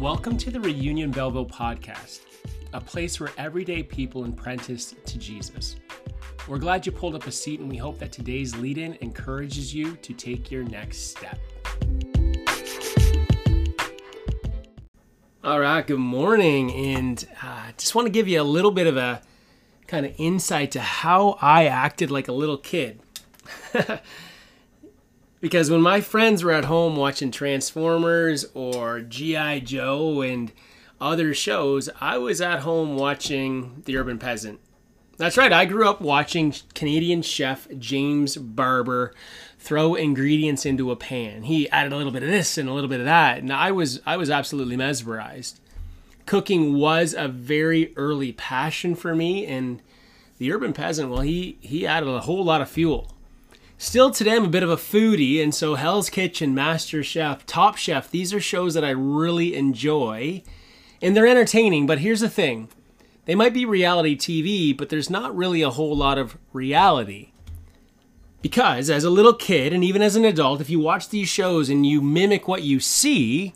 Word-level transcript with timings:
Welcome 0.00 0.36
to 0.38 0.52
the 0.52 0.60
Reunion 0.60 1.10
Belleville 1.10 1.44
podcast, 1.44 2.20
a 2.72 2.80
place 2.80 3.18
where 3.18 3.30
everyday 3.36 3.82
people 3.82 4.24
apprentice 4.24 4.94
to 5.04 5.18
Jesus. 5.18 5.74
We're 6.46 6.58
glad 6.58 6.86
you 6.86 6.92
pulled 6.92 7.16
up 7.16 7.26
a 7.26 7.32
seat, 7.32 7.58
and 7.58 7.68
we 7.68 7.78
hope 7.78 7.98
that 7.98 8.12
today's 8.12 8.54
lead 8.54 8.78
in 8.78 8.96
encourages 9.00 9.74
you 9.74 9.96
to 9.96 10.14
take 10.14 10.52
your 10.52 10.62
next 10.62 11.10
step. 11.10 11.40
All 15.42 15.58
right, 15.58 15.84
good 15.84 15.98
morning, 15.98 16.72
and 16.72 17.26
uh, 17.42 17.72
just 17.76 17.96
want 17.96 18.06
to 18.06 18.12
give 18.12 18.28
you 18.28 18.40
a 18.40 18.44
little 18.44 18.70
bit 18.70 18.86
of 18.86 18.96
a 18.96 19.20
kind 19.88 20.06
of 20.06 20.14
insight 20.16 20.70
to 20.72 20.80
how 20.80 21.36
I 21.42 21.66
acted 21.66 22.12
like 22.12 22.28
a 22.28 22.32
little 22.32 22.58
kid. 22.58 23.00
because 25.40 25.70
when 25.70 25.80
my 25.80 26.00
friends 26.00 26.42
were 26.42 26.52
at 26.52 26.64
home 26.64 26.96
watching 26.96 27.30
Transformers 27.30 28.46
or 28.54 29.00
G.I. 29.00 29.60
Joe 29.60 30.20
and 30.20 30.52
other 31.00 31.32
shows, 31.32 31.88
I 32.00 32.18
was 32.18 32.40
at 32.40 32.60
home 32.60 32.96
watching 32.96 33.82
The 33.84 33.96
Urban 33.96 34.18
Peasant. 34.18 34.60
That's 35.16 35.36
right, 35.36 35.52
I 35.52 35.64
grew 35.64 35.88
up 35.88 36.00
watching 36.00 36.54
Canadian 36.74 37.22
chef 37.22 37.66
James 37.76 38.36
Barber 38.36 39.12
throw 39.58 39.96
ingredients 39.96 40.64
into 40.64 40.92
a 40.92 40.96
pan. 40.96 41.42
He 41.42 41.68
added 41.70 41.92
a 41.92 41.96
little 41.96 42.12
bit 42.12 42.22
of 42.22 42.28
this 42.28 42.56
and 42.56 42.68
a 42.68 42.72
little 42.72 42.88
bit 42.88 43.00
of 43.00 43.06
that, 43.06 43.38
and 43.38 43.52
I 43.52 43.72
was 43.72 44.00
I 44.06 44.16
was 44.16 44.30
absolutely 44.30 44.76
mesmerized. 44.76 45.58
Cooking 46.24 46.74
was 46.74 47.14
a 47.18 47.26
very 47.26 47.92
early 47.96 48.32
passion 48.32 48.94
for 48.94 49.16
me 49.16 49.44
and 49.44 49.82
the 50.38 50.52
urban 50.52 50.72
peasant, 50.72 51.10
well 51.10 51.22
he 51.22 51.58
he 51.60 51.84
added 51.84 52.08
a 52.08 52.20
whole 52.20 52.44
lot 52.44 52.60
of 52.60 52.70
fuel. 52.70 53.12
Still 53.80 54.10
today 54.10 54.34
I'm 54.34 54.46
a 54.46 54.48
bit 54.48 54.64
of 54.64 54.70
a 54.70 54.76
foodie 54.76 55.40
and 55.40 55.54
so 55.54 55.76
Hell's 55.76 56.10
Kitchen, 56.10 56.52
Master 56.52 57.04
Chef, 57.04 57.46
Top 57.46 57.76
Chef, 57.76 58.10
these 58.10 58.34
are 58.34 58.40
shows 58.40 58.74
that 58.74 58.84
I 58.84 58.90
really 58.90 59.54
enjoy 59.54 60.42
and 61.00 61.16
they're 61.16 61.28
entertaining, 61.28 61.86
but 61.86 62.00
here's 62.00 62.18
the 62.18 62.28
thing. 62.28 62.70
They 63.26 63.36
might 63.36 63.54
be 63.54 63.64
reality 63.64 64.16
TV, 64.16 64.76
but 64.76 64.88
there's 64.88 65.08
not 65.08 65.36
really 65.36 65.62
a 65.62 65.70
whole 65.70 65.96
lot 65.96 66.18
of 66.18 66.36
reality. 66.52 67.30
Because 68.42 68.90
as 68.90 69.04
a 69.04 69.10
little 69.10 69.32
kid 69.32 69.72
and 69.72 69.84
even 69.84 70.02
as 70.02 70.16
an 70.16 70.24
adult, 70.24 70.60
if 70.60 70.68
you 70.68 70.80
watch 70.80 71.10
these 71.10 71.28
shows 71.28 71.70
and 71.70 71.86
you 71.86 72.02
mimic 72.02 72.48
what 72.48 72.64
you 72.64 72.80
see, 72.80 73.54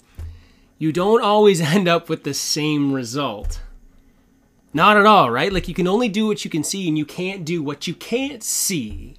you 0.79 0.92
don't 0.92 1.25
always 1.25 1.61
end 1.61 1.89
up 1.89 2.09
with 2.09 2.23
the 2.23 2.34
same 2.34 2.92
result. 2.92 3.61
Not 4.73 4.97
at 4.97 5.05
all, 5.05 5.33
right? 5.33 5.53
Like 5.53 5.67
you 5.67 5.75
can 5.75 5.89
only 5.89 6.09
do 6.09 6.29
what 6.29 6.45
you 6.45 6.51
can 6.51 6.62
see 6.62 6.86
and 6.86 6.97
you 6.97 7.05
can't 7.05 7.45
do 7.45 7.61
what 7.61 7.89
you 7.89 7.95
can't 7.95 8.45
see. 8.45 9.17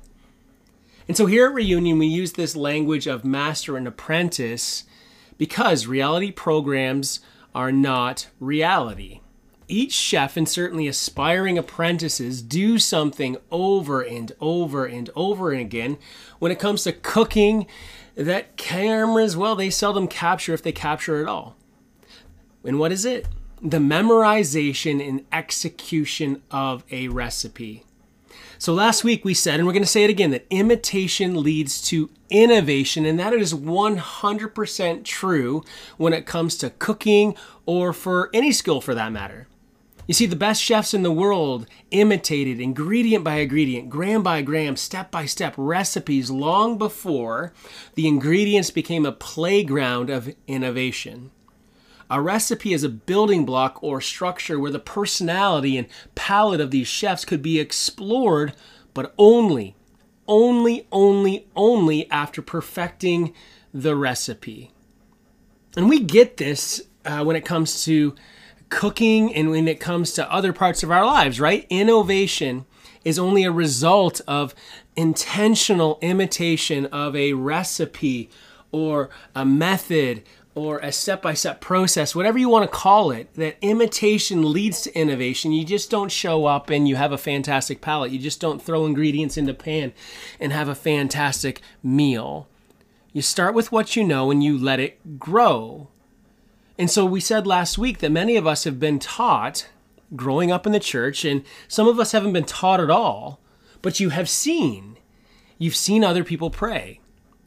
And 1.07 1.17
so 1.17 1.25
here 1.25 1.47
at 1.47 1.53
Reunion, 1.53 1.99
we 1.99 2.07
use 2.07 2.33
this 2.33 2.55
language 2.55 3.07
of 3.07 3.25
master 3.25 3.75
and 3.77 3.87
apprentice 3.87 4.85
because 5.37 5.87
reality 5.87 6.31
programs 6.31 7.19
are 7.53 7.71
not 7.71 8.27
reality 8.39 9.21
each 9.67 9.93
chef 9.93 10.37
and 10.37 10.47
certainly 10.47 10.87
aspiring 10.87 11.57
apprentices 11.57 12.41
do 12.41 12.77
something 12.77 13.37
over 13.51 14.01
and 14.01 14.31
over 14.39 14.85
and 14.85 15.09
over 15.15 15.51
again 15.51 15.97
when 16.39 16.51
it 16.51 16.59
comes 16.59 16.83
to 16.83 16.91
cooking 16.91 17.65
that 18.15 18.55
cameras, 18.57 19.35
well, 19.35 19.55
they 19.55 19.69
seldom 19.69 20.07
capture 20.07 20.53
if 20.53 20.61
they 20.61 20.71
capture 20.71 21.21
at 21.21 21.27
all. 21.27 21.55
And 22.63 22.79
what 22.79 22.91
is 22.91 23.05
it? 23.05 23.27
The 23.61 23.79
memorization 23.79 25.05
and 25.05 25.25
execution 25.31 26.43
of 26.51 26.83
a 26.91 27.07
recipe. 27.07 27.83
So 28.57 28.73
last 28.73 29.03
week 29.03 29.25
we 29.25 29.33
said, 29.33 29.59
and 29.59 29.67
we're 29.67 29.73
going 29.73 29.83
to 29.83 29.89
say 29.89 30.03
it 30.03 30.09
again, 30.09 30.31
that 30.31 30.45
imitation 30.49 31.41
leads 31.41 31.81
to 31.83 32.09
innovation, 32.29 33.05
and 33.05 33.19
that 33.19 33.33
is 33.33 33.53
100% 33.53 35.03
true 35.03 35.63
when 35.97 36.13
it 36.13 36.25
comes 36.25 36.57
to 36.57 36.69
cooking 36.69 37.35
or 37.65 37.93
for 37.93 38.29
any 38.33 38.51
skill 38.51 38.81
for 38.81 38.95
that 38.95 39.11
matter. 39.11 39.47
You 40.07 40.13
see, 40.13 40.25
the 40.25 40.35
best 40.35 40.61
chefs 40.61 40.93
in 40.93 41.03
the 41.03 41.11
world 41.11 41.65
imitated 41.91 42.59
ingredient 42.59 43.23
by 43.23 43.35
ingredient, 43.35 43.89
gram 43.89 44.21
by 44.21 44.41
gram, 44.41 44.75
step 44.75 45.11
by 45.11 45.25
step 45.25 45.53
recipes 45.55 46.29
long 46.29 46.77
before 46.77 47.53
the 47.95 48.07
ingredients 48.07 48.69
became 48.69 49.05
a 49.05 49.13
playground 49.13 50.09
of 50.09 50.35
innovation. 50.45 51.31
A 52.09 52.21
recipe 52.21 52.73
is 52.73 52.83
a 52.83 52.89
building 52.89 53.45
block 53.45 53.81
or 53.81 54.01
structure 54.01 54.59
where 54.59 54.71
the 54.71 54.79
personality 54.79 55.77
and 55.77 55.87
palate 56.15 56.61
of 56.61 56.71
these 56.71 56.87
chefs 56.87 57.25
could 57.25 57.41
be 57.41 57.59
explored, 57.59 58.53
but 58.93 59.13
only, 59.17 59.75
only, 60.27 60.87
only, 60.91 61.47
only 61.55 62.09
after 62.11 62.41
perfecting 62.41 63.33
the 63.73 63.95
recipe. 63.95 64.71
And 65.75 65.89
we 65.89 65.99
get 65.99 66.37
this 66.37 66.81
uh, 67.05 67.23
when 67.23 67.35
it 67.35 67.45
comes 67.45 67.83
to 67.85 68.15
cooking 68.69 69.33
and 69.33 69.49
when 69.49 69.67
it 69.67 69.79
comes 69.79 70.13
to 70.13 70.31
other 70.31 70.53
parts 70.53 70.83
of 70.83 70.91
our 70.91 71.05
lives, 71.05 71.39
right? 71.39 71.65
Innovation 71.69 72.65
is 73.03 73.19
only 73.19 73.43
a 73.43 73.51
result 73.51 74.21
of 74.27 74.55
intentional 74.95 75.99
imitation 76.01 76.85
of 76.87 77.15
a 77.15 77.33
recipe 77.33 78.29
or 78.71 79.09
a 79.35 79.45
method 79.45 80.23
or 80.55 80.77
a 80.79 80.91
step 80.91 81.21
by 81.21 81.33
step 81.33 81.61
process, 81.61 82.15
whatever 82.15 82.37
you 82.37 82.47
want 82.47 82.63
to 82.63 82.77
call 82.77 83.11
it, 83.11 83.33
that 83.33 83.57
imitation 83.61 84.53
leads 84.53 84.81
to 84.81 84.95
innovation. 84.97 85.51
You 85.51 85.65
just 85.65 85.89
don't 85.89 86.11
show 86.11 86.45
up 86.45 86.69
and 86.69 86.87
you 86.87 86.95
have 86.95 87.11
a 87.11 87.17
fantastic 87.17 87.81
palate. 87.81 88.11
You 88.11 88.19
just 88.19 88.39
don't 88.39 88.61
throw 88.61 88.85
ingredients 88.85 89.37
in 89.37 89.45
the 89.45 89.53
pan 89.53 89.93
and 90.39 90.53
have 90.53 90.67
a 90.67 90.75
fantastic 90.75 91.61
meal. 91.81 92.47
You 93.13 93.21
start 93.21 93.55
with 93.55 93.71
what 93.71 93.95
you 93.95 94.03
know 94.03 94.29
and 94.29 94.43
you 94.43 94.57
let 94.57 94.79
it 94.79 95.19
grow. 95.19 95.87
And 96.77 96.89
so 96.89 97.05
we 97.05 97.19
said 97.19 97.47
last 97.47 97.77
week 97.77 97.99
that 97.99 98.11
many 98.11 98.35
of 98.35 98.47
us 98.47 98.63
have 98.63 98.79
been 98.79 98.99
taught 98.99 99.67
growing 100.15 100.51
up 100.51 100.65
in 100.65 100.71
the 100.71 100.79
church, 100.79 101.25
and 101.25 101.43
some 101.67 101.87
of 101.87 101.99
us 101.99 102.11
haven't 102.11 102.33
been 102.33 102.45
taught 102.45 102.79
at 102.79 102.89
all, 102.89 103.39
but 103.81 103.99
you 103.99 104.09
have 104.09 104.29
seen. 104.29 104.97
You've 105.57 105.75
seen 105.75 106.03
other 106.03 106.23
people 106.23 106.49
pray. 106.49 106.99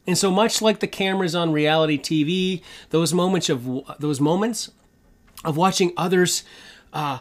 And 0.07 0.17
so 0.17 0.31
much 0.31 0.61
like 0.61 0.79
the 0.79 0.87
cameras 0.87 1.35
on 1.35 1.51
reality 1.51 1.99
TV, 1.99 2.63
those 2.89 3.13
moments 3.13 3.49
of 3.49 3.67
those 3.99 4.21
moments 4.21 4.71
of 5.43 5.57
watching 5.57 5.91
others 5.97 6.43
uh, 6.93 7.19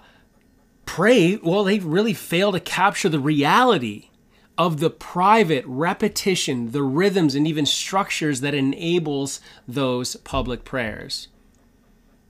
pray, 0.86 1.36
well, 1.36 1.64
they 1.64 1.80
really 1.80 2.14
fail 2.14 2.52
to 2.52 2.60
capture 2.60 3.08
the 3.08 3.18
reality 3.18 4.08
of 4.56 4.80
the 4.80 4.88
private 4.88 5.64
repetition, 5.66 6.70
the 6.70 6.82
rhythms, 6.82 7.34
and 7.34 7.46
even 7.46 7.66
structures 7.66 8.40
that 8.40 8.54
enables 8.54 9.40
those 9.68 10.16
public 10.16 10.64
prayers. 10.64 11.28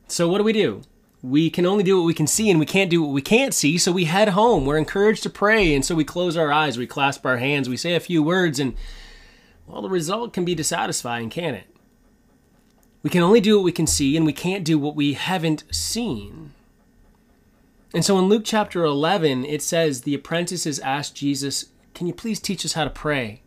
So 0.08 0.28
what 0.28 0.38
do 0.38 0.44
we 0.44 0.52
do? 0.52 0.82
We 1.22 1.50
can 1.50 1.66
only 1.66 1.84
do 1.84 1.98
what 1.98 2.06
we 2.06 2.14
can 2.14 2.26
see 2.26 2.50
and 2.50 2.58
we 2.58 2.66
can't 2.66 2.90
do 2.90 3.02
what 3.02 3.12
we 3.12 3.22
can't 3.22 3.54
see, 3.54 3.78
so 3.78 3.92
we 3.92 4.04
head 4.04 4.30
home. 4.30 4.64
We're 4.64 4.78
encouraged 4.78 5.22
to 5.24 5.30
pray, 5.30 5.74
and 5.74 5.84
so 5.84 5.94
we 5.94 6.04
close 6.04 6.36
our 6.36 6.52
eyes, 6.52 6.78
we 6.78 6.86
clasp 6.86 7.24
our 7.26 7.36
hands, 7.36 7.68
we 7.68 7.76
say 7.76 7.94
a 7.94 8.00
few 8.00 8.22
words, 8.22 8.58
and 8.58 8.74
well, 9.66 9.82
the 9.82 9.88
result 9.88 10.32
can 10.32 10.44
be 10.44 10.54
dissatisfying, 10.54 11.30
can 11.30 11.54
it? 11.54 11.66
We 13.02 13.10
can 13.10 13.22
only 13.22 13.40
do 13.40 13.56
what 13.56 13.64
we 13.64 13.72
can 13.72 13.86
see, 13.86 14.16
and 14.16 14.26
we 14.26 14.32
can't 14.32 14.64
do 14.64 14.78
what 14.78 14.96
we 14.96 15.12
haven't 15.14 15.64
seen. 15.70 16.52
And 17.94 18.04
so 18.04 18.18
in 18.18 18.26
Luke 18.26 18.42
chapter 18.44 18.84
11, 18.84 19.44
it 19.44 19.62
says, 19.62 20.02
The 20.02 20.14
apprentices 20.14 20.78
asked 20.80 21.14
Jesus, 21.14 21.66
Can 21.94 22.06
you 22.06 22.12
please 22.12 22.40
teach 22.40 22.64
us 22.64 22.72
how 22.72 22.84
to 22.84 22.90
pray? 22.90 23.42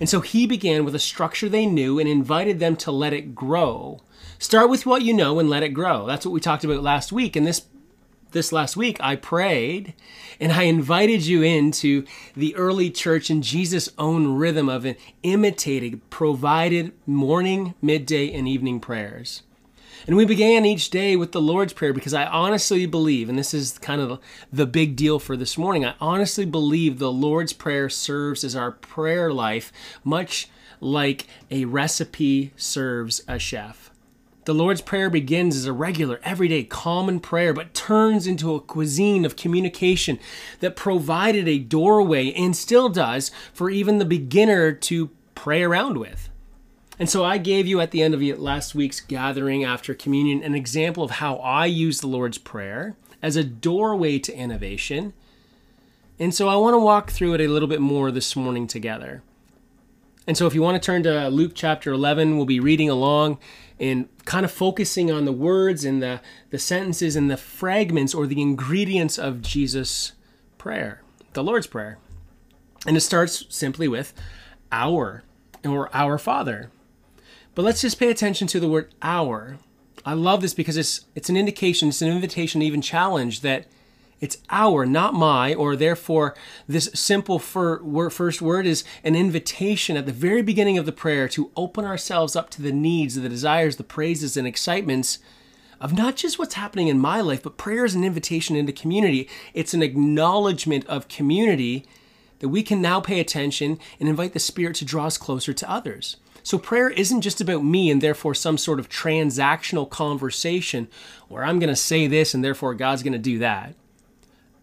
And 0.00 0.08
so 0.08 0.20
he 0.20 0.46
began 0.46 0.84
with 0.84 0.94
a 0.94 1.00
structure 1.00 1.48
they 1.48 1.66
knew 1.66 1.98
and 1.98 2.08
invited 2.08 2.58
them 2.58 2.76
to 2.76 2.90
let 2.90 3.12
it 3.12 3.34
grow. 3.34 4.00
Start 4.38 4.70
with 4.70 4.86
what 4.86 5.02
you 5.02 5.12
know 5.12 5.38
and 5.38 5.50
let 5.50 5.62
it 5.62 5.70
grow. 5.70 6.06
That's 6.06 6.24
what 6.24 6.32
we 6.32 6.40
talked 6.40 6.64
about 6.64 6.82
last 6.82 7.12
week. 7.12 7.36
And 7.36 7.46
this 7.46 7.66
this 8.32 8.52
last 8.52 8.76
week 8.76 8.96
I 9.00 9.16
prayed 9.16 9.94
and 10.40 10.52
I 10.52 10.64
invited 10.64 11.24
you 11.24 11.42
into 11.42 12.04
the 12.34 12.54
early 12.56 12.90
church 12.90 13.30
in 13.30 13.42
Jesus' 13.42 13.88
own 13.98 14.36
rhythm 14.36 14.68
of 14.68 14.84
an 14.84 14.96
imitated, 15.22 16.08
provided 16.10 16.92
morning, 17.06 17.74
midday, 17.80 18.32
and 18.32 18.48
evening 18.48 18.80
prayers. 18.80 19.42
And 20.06 20.16
we 20.16 20.24
began 20.24 20.66
each 20.66 20.90
day 20.90 21.14
with 21.14 21.30
the 21.30 21.40
Lord's 21.40 21.72
Prayer 21.72 21.92
because 21.92 22.14
I 22.14 22.24
honestly 22.24 22.86
believe, 22.86 23.28
and 23.28 23.38
this 23.38 23.54
is 23.54 23.78
kind 23.78 24.00
of 24.00 24.18
the 24.52 24.66
big 24.66 24.96
deal 24.96 25.20
for 25.20 25.36
this 25.36 25.56
morning, 25.56 25.84
I 25.84 25.94
honestly 26.00 26.44
believe 26.44 26.98
the 26.98 27.12
Lord's 27.12 27.52
Prayer 27.52 27.88
serves 27.88 28.42
as 28.42 28.56
our 28.56 28.72
prayer 28.72 29.32
life, 29.32 29.72
much 30.02 30.48
like 30.80 31.28
a 31.52 31.66
recipe 31.66 32.52
serves 32.56 33.22
a 33.28 33.38
chef. 33.38 33.91
The 34.44 34.54
Lord's 34.54 34.80
Prayer 34.80 35.08
begins 35.08 35.54
as 35.54 35.66
a 35.66 35.72
regular, 35.72 36.18
everyday, 36.24 36.64
common 36.64 37.20
prayer, 37.20 37.52
but 37.52 37.74
turns 37.74 38.26
into 38.26 38.54
a 38.54 38.60
cuisine 38.60 39.24
of 39.24 39.36
communication 39.36 40.18
that 40.58 40.74
provided 40.74 41.46
a 41.46 41.60
doorway 41.60 42.32
and 42.32 42.56
still 42.56 42.88
does 42.88 43.30
for 43.52 43.70
even 43.70 43.98
the 43.98 44.04
beginner 44.04 44.72
to 44.72 45.10
pray 45.36 45.62
around 45.62 45.96
with. 45.96 46.28
And 46.98 47.08
so 47.08 47.24
I 47.24 47.38
gave 47.38 47.68
you 47.68 47.80
at 47.80 47.92
the 47.92 48.02
end 48.02 48.14
of 48.14 48.22
last 48.40 48.74
week's 48.74 49.00
gathering 49.00 49.62
after 49.62 49.94
communion 49.94 50.42
an 50.42 50.56
example 50.56 51.04
of 51.04 51.12
how 51.12 51.36
I 51.36 51.66
use 51.66 52.00
the 52.00 52.08
Lord's 52.08 52.38
Prayer 52.38 52.96
as 53.22 53.36
a 53.36 53.44
doorway 53.44 54.18
to 54.18 54.34
innovation. 54.34 55.12
And 56.18 56.34
so 56.34 56.48
I 56.48 56.56
want 56.56 56.74
to 56.74 56.78
walk 56.78 57.12
through 57.12 57.34
it 57.34 57.40
a 57.40 57.46
little 57.46 57.68
bit 57.68 57.80
more 57.80 58.10
this 58.10 58.34
morning 58.34 58.66
together. 58.66 59.22
And 60.26 60.36
so 60.36 60.46
if 60.46 60.54
you 60.54 60.62
want 60.62 60.80
to 60.80 60.86
turn 60.86 61.02
to 61.02 61.28
Luke 61.28 61.52
chapter 61.54 61.92
11, 61.92 62.36
we'll 62.36 62.46
be 62.46 62.60
reading 62.60 62.88
along. 62.88 63.38
In 63.82 64.08
kind 64.24 64.44
of 64.44 64.52
focusing 64.52 65.10
on 65.10 65.24
the 65.24 65.32
words 65.32 65.84
and 65.84 66.00
the, 66.00 66.20
the 66.50 66.58
sentences 66.58 67.16
and 67.16 67.28
the 67.28 67.36
fragments 67.36 68.14
or 68.14 68.28
the 68.28 68.40
ingredients 68.40 69.18
of 69.18 69.42
Jesus' 69.42 70.12
prayer, 70.56 71.02
the 71.32 71.42
Lord's 71.42 71.66
Prayer. 71.66 71.98
And 72.86 72.96
it 72.96 73.00
starts 73.00 73.44
simply 73.48 73.88
with 73.88 74.14
our 74.70 75.24
or 75.64 75.92
our 75.92 76.16
Father. 76.16 76.70
But 77.56 77.64
let's 77.64 77.80
just 77.80 77.98
pay 77.98 78.08
attention 78.08 78.46
to 78.48 78.60
the 78.60 78.68
word 78.68 78.94
our. 79.02 79.58
I 80.06 80.14
love 80.14 80.42
this 80.42 80.54
because 80.54 80.76
it's 80.76 81.06
it's 81.16 81.28
an 81.28 81.36
indication, 81.36 81.88
it's 81.88 82.02
an 82.02 82.08
invitation, 82.08 82.62
even 82.62 82.82
challenge 82.82 83.40
that 83.40 83.66
it's 84.22 84.38
our, 84.50 84.86
not 84.86 85.14
my, 85.14 85.52
or 85.52 85.74
therefore 85.74 86.36
this 86.68 86.88
simple 86.94 87.40
first 87.40 88.40
word 88.40 88.66
is 88.66 88.84
an 89.02 89.16
invitation 89.16 89.96
at 89.96 90.06
the 90.06 90.12
very 90.12 90.42
beginning 90.42 90.78
of 90.78 90.86
the 90.86 90.92
prayer 90.92 91.28
to 91.30 91.50
open 91.56 91.84
ourselves 91.84 92.36
up 92.36 92.48
to 92.50 92.62
the 92.62 92.70
needs, 92.70 93.16
the 93.16 93.28
desires, 93.28 93.76
the 93.76 93.82
praises, 93.82 94.36
and 94.36 94.46
excitements 94.46 95.18
of 95.80 95.92
not 95.92 96.14
just 96.14 96.38
what's 96.38 96.54
happening 96.54 96.86
in 96.86 97.00
my 97.00 97.20
life, 97.20 97.42
but 97.42 97.56
prayer 97.56 97.84
is 97.84 97.96
an 97.96 98.04
invitation 98.04 98.54
into 98.54 98.72
community. 98.72 99.28
It's 99.54 99.74
an 99.74 99.82
acknowledgement 99.82 100.86
of 100.86 101.08
community 101.08 101.84
that 102.38 102.48
we 102.48 102.62
can 102.62 102.80
now 102.80 103.00
pay 103.00 103.18
attention 103.18 103.80
and 103.98 104.08
invite 104.08 104.34
the 104.34 104.38
Spirit 104.38 104.76
to 104.76 104.84
draw 104.84 105.06
us 105.06 105.18
closer 105.18 105.52
to 105.52 105.68
others. 105.68 106.16
So 106.44 106.58
prayer 106.58 106.90
isn't 106.90 107.22
just 107.22 107.40
about 107.40 107.64
me 107.64 107.90
and 107.90 108.00
therefore 108.00 108.34
some 108.34 108.56
sort 108.56 108.78
of 108.78 108.88
transactional 108.88 109.90
conversation 109.90 110.86
where 111.26 111.44
I'm 111.44 111.58
going 111.58 111.70
to 111.70 111.76
say 111.76 112.06
this 112.06 112.34
and 112.34 112.44
therefore 112.44 112.74
God's 112.74 113.02
going 113.02 113.12
to 113.14 113.18
do 113.18 113.40
that. 113.40 113.74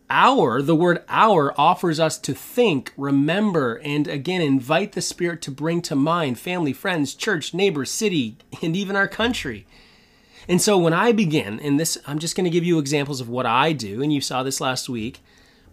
Our, 0.10 0.62
the 0.64 0.76
word 0.76 1.04
our 1.08 1.54
offers 1.60 2.00
us 2.00 2.18
to 2.20 2.34
think, 2.34 2.94
remember, 2.98 3.76
and 3.84 4.08
again 4.08 4.42
invite 4.42 4.94
the 4.94 5.02
Spirit 5.02 5.42
to 5.44 5.52
bring 5.52 5.82
to 5.84 5.96
mind 5.96 6.40
family, 6.40 6.74
friends, 6.74 7.14
church, 7.14 7.54
neighbor, 7.54 7.86
city, 7.86 8.38
and 8.64 8.76
even 8.76 8.96
our 8.96 9.08
country. 9.08 9.68
And 10.48 10.60
so 10.60 10.80
when 10.80 10.94
I 10.94 11.12
begin, 11.12 11.60
and 11.60 11.80
this, 11.80 11.98
I'm 12.08 12.18
just 12.18 12.36
going 12.36 12.46
to 12.46 12.50
give 12.50 12.64
you 12.64 12.80
examples 12.80 13.22
of 13.22 13.30
what 13.30 13.46
I 13.46 13.72
do, 13.72 14.02
and 14.02 14.12
you 14.12 14.20
saw 14.20 14.42
this 14.42 14.60
last 14.60 14.90
week, 14.90 15.22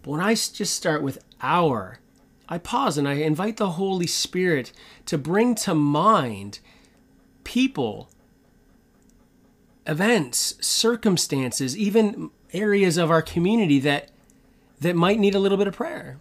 but 0.03 0.11
when 0.11 0.21
I 0.21 0.35
just 0.35 0.75
start 0.75 1.01
with 1.01 1.23
our, 1.41 1.99
I 2.47 2.59
pause 2.59 2.95
and 2.97 3.07
I 3.07 3.13
invite 3.13 3.57
the 3.57 3.71
Holy 3.71 4.05
Spirit 4.05 4.71
to 5.07 5.17
bring 5.17 5.55
to 5.55 5.73
mind 5.73 6.59
people, 7.43 8.09
events, 9.87 10.53
circumstances, 10.61 11.75
even 11.75 12.29
areas 12.53 12.97
of 12.97 13.09
our 13.09 13.23
community 13.23 13.79
that 13.79 14.11
that 14.79 14.95
might 14.95 15.19
need 15.19 15.35
a 15.35 15.39
little 15.39 15.57
bit 15.57 15.67
of 15.67 15.75
prayer. 15.75 16.17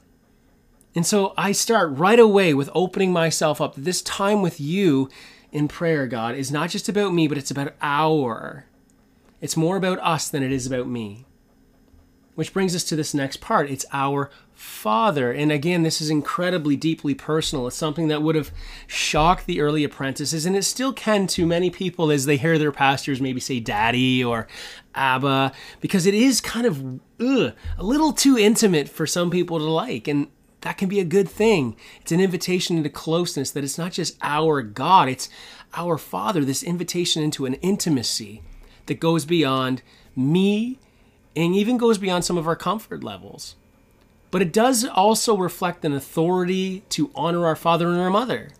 And 0.95 1.07
so 1.07 1.35
I 1.37 1.53
start 1.53 1.91
right 1.91 2.19
away 2.19 2.55
with 2.55 2.71
opening 2.75 3.13
myself 3.13 3.61
up. 3.61 3.75
This 3.77 4.01
time 4.01 4.41
with 4.41 4.59
you 4.59 5.11
in 5.53 5.69
prayer, 5.69 6.07
God, 6.07 6.35
is 6.35 6.51
not 6.51 6.71
just 6.71 6.89
about 6.89 7.13
me, 7.13 7.29
but 7.29 7.37
it's 7.37 7.51
about 7.51 7.75
our. 7.83 8.65
It's 9.41 9.57
more 9.57 9.77
about 9.77 9.99
us 9.99 10.29
than 10.29 10.43
it 10.43 10.53
is 10.53 10.67
about 10.67 10.89
me. 10.89 11.27
Which 12.35 12.53
brings 12.53 12.75
us 12.75 12.85
to 12.85 12.97
this 12.97 13.13
next 13.15 13.43
part. 13.43 13.71
It's 13.71 13.85
our 13.93 14.31
Father. 14.57 15.31
And 15.33 15.53
again, 15.53 15.83
this 15.83 16.01
is 16.01 16.09
incredibly 16.09 16.77
deeply 16.77 17.15
personal. 17.15 17.67
It's 17.67 17.77
something 17.77 18.09
that 18.09 18.23
would 18.23 18.35
have 18.35 18.51
shocked 18.87 19.45
the 19.45 19.61
early 19.61 19.85
apprentices, 19.85 20.47
and 20.47 20.57
it 20.57 20.63
still 20.63 20.95
can 20.95 21.27
to 21.29 21.45
many 21.45 21.69
people 21.69 22.11
as 22.11 22.25
they 22.25 22.39
hear 22.39 22.59
their 22.59 22.73
pastors 22.73 23.21
maybe 23.21 23.39
say 23.39 23.61
daddy 23.61 24.25
or 24.25 24.49
Abba, 24.95 25.53
because 25.83 26.07
it 26.07 26.15
is 26.15 26.41
kind 26.41 26.67
of 26.67 27.01
ugh, 27.21 27.53
a 27.77 27.83
little 27.83 28.15
too 28.15 28.39
intimate 28.39 28.89
for 28.89 29.07
some 29.07 29.31
people 29.31 29.59
to 29.59 29.65
like. 29.65 30.09
And 30.09 30.29
that 30.63 30.79
can 30.79 30.89
be 30.89 31.01
a 31.01 31.05
good 31.05 31.29
thing. 31.29 31.77
It's 32.01 32.13
an 32.13 32.21
invitation 32.21 32.79
into 32.79 32.89
closeness 32.89 33.51
that 33.51 33.63
it's 33.63 33.77
not 33.77 33.93
just 33.93 34.17
our 34.23 34.63
God, 34.63 35.11
it's 35.11 35.29
our 35.75 35.99
Father, 35.99 36.47
this 36.47 36.63
invitation 36.63 37.23
into 37.23 37.45
an 37.45 37.55
intimacy 37.55 38.41
that 38.87 39.01
goes 39.01 39.27
beyond 39.27 39.83
me 40.17 40.79
and 41.37 41.55
even 41.55 41.77
goes 41.77 41.99
beyond 41.99 42.25
some 42.25 42.39
of 42.39 42.47
our 42.47 42.57
comfort 42.57 43.05
levels. 43.05 43.55
But 44.31 44.43
it 44.43 44.53
does 44.53 44.85
also 44.85 45.37
reflect 45.37 45.85
an 45.85 45.93
authority 45.93 46.83
to 46.91 47.11
honor 47.15 47.47
our 47.47 47.57
father 47.57 47.89
and 47.89 47.99
our 47.99 48.11
mother. 48.11 48.51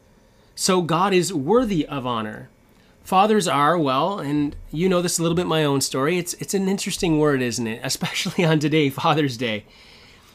So 0.55 0.81
God 0.81 1.13
is 1.13 1.33
worthy 1.33 1.87
of 1.87 2.07
honor. 2.07 2.49
Fathers 3.03 3.47
are, 3.47 3.79
well, 3.79 4.19
and 4.19 4.57
you 4.73 4.89
know 4.89 5.03
this 5.03 5.19
a 5.19 5.23
little 5.23 5.37
bit 5.37 5.47
my 5.47 5.65
own 5.65 5.81
story. 5.81 6.19
It's 6.19 6.35
it's 6.35 6.55
an 6.55 6.69
interesting 6.69 7.19
word, 7.19 7.41
isn't 7.43 7.67
it? 7.67 7.81
Especially 7.85 8.45
on 8.45 8.59
today, 8.59 8.91
Father's 8.91 9.37
Day. 9.37 9.65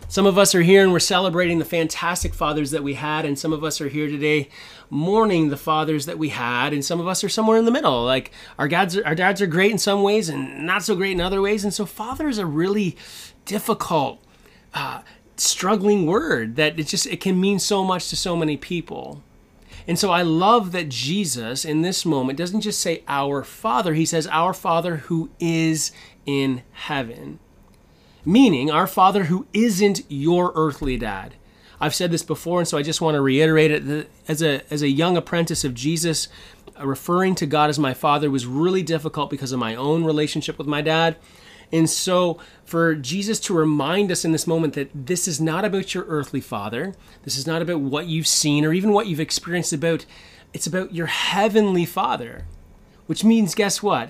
Some 0.07 0.25
of 0.25 0.37
us 0.37 0.53
are 0.53 0.61
here 0.61 0.83
and 0.83 0.91
we're 0.91 0.99
celebrating 0.99 1.59
the 1.59 1.65
fantastic 1.65 2.33
fathers 2.33 2.71
that 2.71 2.83
we 2.83 2.95
had, 2.95 3.25
and 3.25 3.39
some 3.39 3.53
of 3.53 3.63
us 3.63 3.79
are 3.81 3.87
here 3.87 4.07
today 4.07 4.49
mourning 4.89 5.49
the 5.49 5.57
fathers 5.57 6.05
that 6.05 6.17
we 6.17 6.29
had, 6.29 6.73
and 6.73 6.83
some 6.83 6.99
of 6.99 7.07
us 7.07 7.23
are 7.23 7.29
somewhere 7.29 7.57
in 7.57 7.65
the 7.65 7.71
middle. 7.71 8.03
Like 8.03 8.31
our 8.59 8.67
dads, 8.67 8.97
are, 8.97 9.05
our 9.05 9.15
dads 9.15 9.41
are 9.41 9.47
great 9.47 9.71
in 9.71 9.77
some 9.77 10.03
ways 10.03 10.27
and 10.27 10.65
not 10.65 10.83
so 10.83 10.95
great 10.95 11.13
in 11.13 11.21
other 11.21 11.41
ways, 11.41 11.63
and 11.63 11.73
so 11.73 11.85
fathers 11.85 12.37
are 12.39 12.45
really 12.45 12.97
difficult 13.45 14.21
uh, 14.73 15.01
struggling 15.41 16.05
word 16.05 16.55
that 16.55 16.79
it 16.79 16.87
just 16.87 17.07
it 17.07 17.19
can 17.19 17.39
mean 17.39 17.59
so 17.59 17.83
much 17.83 18.09
to 18.09 18.15
so 18.15 18.35
many 18.35 18.57
people. 18.57 19.23
And 19.87 19.97
so 19.97 20.11
I 20.11 20.21
love 20.21 20.71
that 20.73 20.89
Jesus 20.89 21.65
in 21.65 21.81
this 21.81 22.05
moment 22.05 22.37
doesn't 22.37 22.61
just 22.61 22.79
say 22.79 23.03
our 23.07 23.43
Father, 23.43 23.95
he 23.95 24.05
says 24.05 24.27
our 24.27 24.53
Father 24.53 24.97
who 24.97 25.31
is 25.39 25.91
in 26.25 26.61
heaven. 26.71 27.39
Meaning 28.23 28.69
our 28.69 28.85
Father 28.85 29.25
who 29.25 29.47
isn't 29.53 30.01
your 30.07 30.51
earthly 30.53 30.97
dad. 30.97 31.33
I've 31.79 31.95
said 31.95 32.11
this 32.11 32.21
before 32.21 32.59
and 32.59 32.67
so 32.67 32.77
I 32.77 32.83
just 32.83 33.01
want 33.01 33.15
to 33.15 33.21
reiterate 33.21 33.71
it 33.71 34.11
as 34.27 34.43
a 34.43 34.61
as 34.71 34.83
a 34.83 34.89
young 34.89 35.17
apprentice 35.17 35.63
of 35.63 35.73
Jesus 35.73 36.27
uh, 36.79 36.85
referring 36.85 37.33
to 37.35 37.47
God 37.47 37.71
as 37.71 37.79
my 37.79 37.95
father 37.95 38.29
was 38.29 38.45
really 38.45 38.83
difficult 38.83 39.31
because 39.31 39.51
of 39.51 39.59
my 39.59 39.73
own 39.73 40.03
relationship 40.03 40.59
with 40.59 40.67
my 40.67 40.81
dad 40.81 41.17
and 41.71 41.89
so, 41.89 42.39
for 42.65 42.95
Jesus 42.95 43.39
to 43.41 43.53
remind 43.53 44.11
us 44.11 44.25
in 44.25 44.31
this 44.31 44.47
moment 44.47 44.73
that 44.73 44.89
this 44.93 45.27
is 45.27 45.39
not 45.39 45.63
about 45.63 45.93
your 45.93 46.05
earthly 46.05 46.41
father, 46.41 46.93
this 47.23 47.37
is 47.37 47.47
not 47.47 47.61
about 47.61 47.79
what 47.79 48.07
you've 48.07 48.27
seen 48.27 48.65
or 48.65 48.73
even 48.73 48.91
what 48.91 49.07
you've 49.07 49.19
experienced 49.19 49.73
about, 49.73 50.05
it's 50.53 50.67
about 50.67 50.93
your 50.93 51.07
heavenly 51.07 51.85
father. 51.85 52.45
Which 53.07 53.23
means, 53.23 53.55
guess 53.55 53.81
what? 53.81 54.09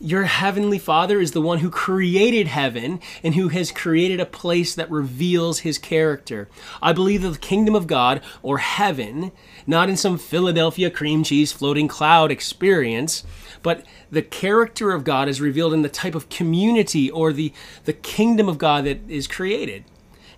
Your 0.00 0.24
heavenly 0.24 0.78
Father 0.78 1.20
is 1.20 1.32
the 1.32 1.40
one 1.40 1.60
who 1.60 1.70
created 1.70 2.48
heaven 2.48 3.00
and 3.22 3.34
who 3.34 3.48
has 3.48 3.70
created 3.70 4.20
a 4.20 4.26
place 4.26 4.74
that 4.74 4.90
reveals 4.90 5.60
his 5.60 5.78
character. 5.78 6.48
I 6.82 6.92
believe 6.92 7.22
that 7.22 7.30
the 7.30 7.38
kingdom 7.38 7.74
of 7.74 7.86
God, 7.86 8.20
or 8.42 8.58
heaven, 8.58 9.30
not 9.66 9.88
in 9.88 9.96
some 9.96 10.18
Philadelphia 10.18 10.90
cream 10.90 11.22
cheese 11.22 11.52
floating 11.52 11.88
cloud 11.88 12.30
experience, 12.30 13.24
but 13.64 13.84
the 14.12 14.22
character 14.22 14.92
of 14.92 15.02
God 15.02 15.28
is 15.28 15.40
revealed 15.40 15.74
in 15.74 15.82
the 15.82 15.88
type 15.88 16.14
of 16.14 16.28
community 16.28 17.10
or 17.10 17.32
the, 17.32 17.52
the 17.86 17.92
kingdom 17.92 18.48
of 18.48 18.58
God 18.58 18.84
that 18.84 19.00
is 19.08 19.26
created. 19.26 19.84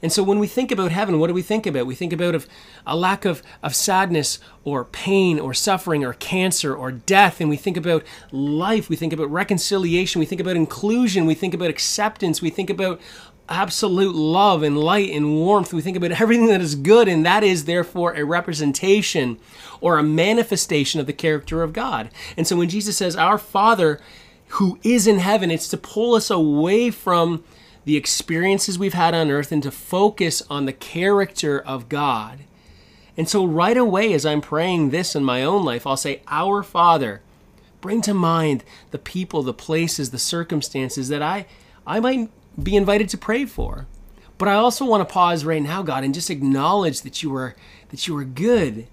And 0.03 0.13
so 0.13 0.23
when 0.23 0.39
we 0.39 0.47
think 0.47 0.71
about 0.71 0.93
heaven, 0.93 1.19
what 1.19 1.27
do 1.27 1.35
we 1.35 1.43
think 1.43 1.67
about? 1.67 1.87
We 1.87 1.95
think 1.95 2.13
about 2.13 2.35
of 2.35 2.47
a 2.87 2.95
lack 2.95 3.25
of, 3.25 3.43
of 3.63 3.75
sadness 3.75 4.39
or 4.63 4.85
pain 4.85 5.41
or 5.41 5.55
suffering 5.55 6.05
or 6.05 6.13
cancer 6.13 6.75
or 6.75 6.93
death. 6.93 7.41
And 7.41 7.51
we 7.51 7.57
think 7.57 7.77
about 7.77 8.05
life. 8.31 8.89
We 8.89 8.97
think 8.97 9.13
about 9.13 9.31
reconciliation. 9.31 10.21
We 10.21 10.27
think 10.27 10.41
about 10.41 10.55
inclusion. 10.55 11.27
We 11.27 11.35
think 11.35 11.55
about 11.55 11.71
acceptance. 11.71 12.41
We 12.41 12.51
think 12.51 12.71
about 12.71 13.01
absolute 13.49 14.15
love 14.15 14.63
and 14.63 14.79
light 14.79 15.11
and 15.11 15.35
warmth. 15.35 15.73
We 15.73 15.83
think 15.83 15.97
about 15.97 16.21
everything 16.21 16.47
that 16.49 16.61
is 16.61 16.75
good, 16.75 17.09
and 17.09 17.25
that 17.25 17.45
is 17.45 17.65
therefore 17.65 18.13
a 18.15 18.25
representation 18.25 19.39
or 19.81 19.99
a 19.99 20.03
manifestation 20.03 21.01
of 21.01 21.07
the 21.07 21.13
character 21.13 21.63
of 21.63 21.73
God. 21.73 22.11
And 22.37 22.47
so 22.47 22.57
when 22.57 22.69
Jesus 22.69 22.97
says, 22.97 23.17
Our 23.17 23.39
Father 23.39 24.01
who 24.49 24.79
is 24.83 25.07
in 25.07 25.19
heaven, 25.19 25.51
it's 25.51 25.69
to 25.69 25.77
pull 25.77 26.15
us 26.15 26.31
away 26.31 26.91
from 26.91 27.45
the 27.85 27.97
experiences 27.97 28.79
we've 28.79 28.95
had 28.95 29.15
on 29.15 29.31
earth 29.31 29.53
and 29.53 29.63
to 29.63 29.71
focus 29.71 30.43
on 30.49 30.67
the 30.67 30.73
character 30.73 31.61
of 31.61 31.89
God. 31.89 32.41
And 33.17 33.29
so, 33.29 33.45
right 33.45 33.77
away, 33.77 34.13
as 34.13 34.27
I'm 34.27 34.41
praying 34.41 34.91
this 34.91 35.15
in 35.15 35.25
my 35.25 35.43
own 35.43 35.65
life, 35.65 35.87
I'll 35.87 35.97
say, 35.97 36.21
Our 36.29 36.63
Father, 36.63 37.23
bring 37.81 38.03
to 38.03 38.13
mind 38.13 38.63
the 38.91 38.99
people, 38.99 39.43
the 39.43 39.55
places, 39.55 40.11
the 40.11 40.19
circumstances 40.19 41.09
that 41.09 41.23
I, 41.23 41.47
I 41.87 42.01
might 42.01 42.31
be 42.61 42.77
invited 42.77 43.09
to 43.11 43.19
pray 43.19 43.45
for. 43.45 43.87
But 44.39 44.49
I 44.49 44.55
also 44.55 44.85
want 44.85 45.07
to 45.07 45.13
pause 45.13 45.45
right 45.45 45.63
now, 45.63 45.83
God, 45.83 46.05
and 46.05 46.13
just 46.13 46.31
acknowledge 46.31 47.03
that 47.03 47.23
you 47.23 47.35
are 47.35 47.55
that 47.89 48.07
you 48.07 48.17
are 48.17 48.25
good, 48.25 48.87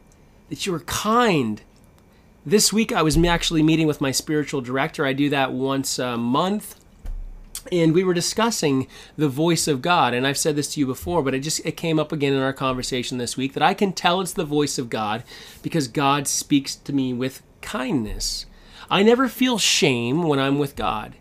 that 0.50 0.66
you 0.66 0.74
are 0.74 0.82
kind. 0.82 1.62
This 2.46 2.72
week 2.72 2.92
I 2.92 3.02
was 3.02 3.18
actually 3.18 3.64
meeting 3.64 3.88
with 3.88 4.02
my 4.02 4.12
spiritual 4.12 4.62
director. 4.62 5.06
I 5.06 5.14
do 5.14 5.30
that 5.30 5.54
once 5.54 5.98
a 5.98 6.18
month 6.18 6.76
and 7.72 7.94
we 7.94 8.04
were 8.04 8.14
discussing 8.14 8.88
the 9.18 9.30
voice 9.30 9.68
of 9.68 9.82
God 9.82 10.14
and 10.14 10.28
I've 10.28 10.38
said 10.38 10.56
this 10.56 10.74
to 10.74 10.80
you 10.80 10.86
before 10.86 11.24
but 11.24 11.34
it 11.34 11.40
just 11.40 11.66
it 11.66 11.78
came 11.78 12.00
up 12.00 12.12
again 12.12 12.34
in 12.34 12.40
our 12.40 12.54
conversation 12.54 13.18
this 13.18 13.38
week 13.38 13.54
that 13.54 13.64
I 13.64 13.74
can 13.74 13.94
tell 13.94 14.22
it's 14.22 14.34
the 14.34 14.44
voice 14.44 14.78
of 14.78 14.90
God 14.90 15.24
because 15.62 15.88
God 15.88 16.28
speaks 16.28 16.76
to 16.76 16.94
me 16.94 17.14
with 17.14 17.42
kindness. 17.62 18.46
I 18.90 19.04
never 19.04 19.28
feel 19.28 19.58
shame 19.58 20.24
when 20.24 20.40
I'm 20.40 20.60
with 20.60 20.76
God. 20.76 21.16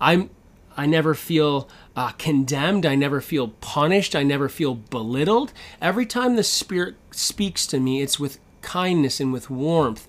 I'm 0.00 0.30
I 0.76 0.86
never 0.86 1.14
feel 1.14 1.68
uh, 1.96 2.10
condemned. 2.12 2.84
I 2.84 2.94
never 2.94 3.20
feel 3.20 3.48
punished. 3.48 4.16
I 4.16 4.22
never 4.22 4.48
feel 4.48 4.74
belittled. 4.74 5.52
Every 5.80 6.06
time 6.06 6.36
the 6.36 6.42
Spirit 6.42 6.96
speaks 7.10 7.66
to 7.68 7.80
me, 7.80 8.02
it's 8.02 8.18
with 8.18 8.38
kindness 8.62 9.20
and 9.20 9.32
with 9.32 9.50
warmth. 9.50 10.08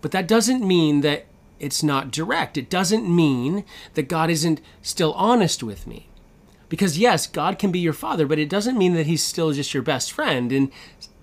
But 0.00 0.12
that 0.12 0.28
doesn't 0.28 0.66
mean 0.66 1.00
that 1.00 1.26
it's 1.58 1.82
not 1.82 2.10
direct. 2.12 2.56
It 2.56 2.70
doesn't 2.70 3.08
mean 3.08 3.64
that 3.94 4.08
God 4.08 4.30
isn't 4.30 4.60
still 4.82 5.12
honest 5.14 5.62
with 5.62 5.86
me. 5.86 6.08
Because 6.68 6.98
yes, 6.98 7.26
God 7.26 7.58
can 7.58 7.72
be 7.72 7.78
your 7.78 7.92
father, 7.92 8.26
but 8.26 8.38
it 8.38 8.48
doesn't 8.48 8.78
mean 8.78 8.94
that 8.94 9.06
he's 9.06 9.22
still 9.22 9.52
just 9.52 9.74
your 9.74 9.82
best 9.82 10.12
friend. 10.12 10.52
And 10.52 10.70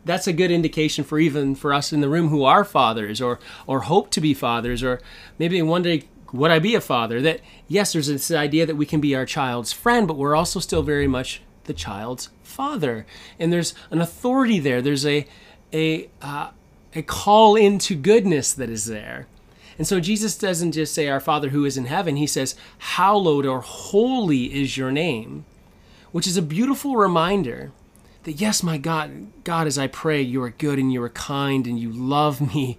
that's 0.04 0.28
a 0.28 0.34
good 0.34 0.52
indication 0.52 1.04
for 1.04 1.20
even 1.20 1.56
for 1.56 1.74
us 1.74 1.94
in 1.94 2.02
the 2.02 2.10
room 2.10 2.30
who 2.30 2.44
are 2.44 2.64
fathers 2.64 3.22
or 3.22 3.40
or 3.68 3.82
hope 3.82 4.12
to 4.12 4.22
be 4.22 4.34
fathers 4.34 4.84
or 4.84 5.02
maybe 5.40 5.62
one 5.62 5.82
day 5.82 6.04
would 6.38 6.52
I 6.52 6.60
be 6.60 6.76
a 6.76 6.82
father? 6.82 7.22
That 7.22 7.42
yes, 7.68 7.94
there's 7.94 8.08
this 8.08 8.32
idea 8.32 8.66
that 8.66 8.76
we 8.76 8.86
can 8.86 9.02
be 9.02 9.16
our 9.16 9.26
child's 9.26 9.74
friend, 9.74 10.08
but 10.08 10.18
we're 10.18 10.36
also 10.36 10.60
still 10.60 10.84
very 10.84 11.08
much 11.08 11.42
the 11.66 11.74
child's 11.74 12.30
father, 12.44 13.06
and 13.40 13.52
there's 13.52 13.74
an 13.92 14.02
authority 14.02 14.60
there. 14.60 14.82
There's 14.82 15.06
a 15.06 15.26
a 15.74 16.10
uh, 16.22 16.52
a 16.94 17.02
call 17.02 17.56
into 17.56 17.96
goodness 17.96 18.54
that 18.54 18.70
is 18.70 18.86
there. 18.86 19.28
And 19.78 19.86
so 19.86 20.00
Jesus 20.00 20.38
doesn't 20.38 20.72
just 20.72 20.94
say, 20.94 21.10
Our 21.10 21.20
Father 21.20 21.50
who 21.50 21.66
is 21.66 21.78
in 21.78 21.86
heaven, 21.86 22.16
he 22.16 22.28
says, 22.28 22.56
Hallowed 22.78 23.46
or 23.46 23.60
holy 23.60 24.54
is 24.54 24.78
your 24.78 24.92
name, 24.92 25.46
which 26.12 26.28
is 26.28 26.38
a 26.38 26.42
beautiful 26.42 26.96
reminder 26.96 27.72
that, 28.24 28.34
yes, 28.34 28.64
my 28.64 28.78
God, 28.78 29.28
God, 29.44 29.68
as 29.68 29.78
I 29.78 29.88
pray, 29.88 30.22
you 30.22 30.42
are 30.44 30.52
good 30.52 30.80
and 30.80 30.92
you 30.92 31.04
are 31.04 31.10
kind 31.10 31.68
and 31.68 31.78
you 31.78 31.92
love 31.92 32.56
me 32.56 32.78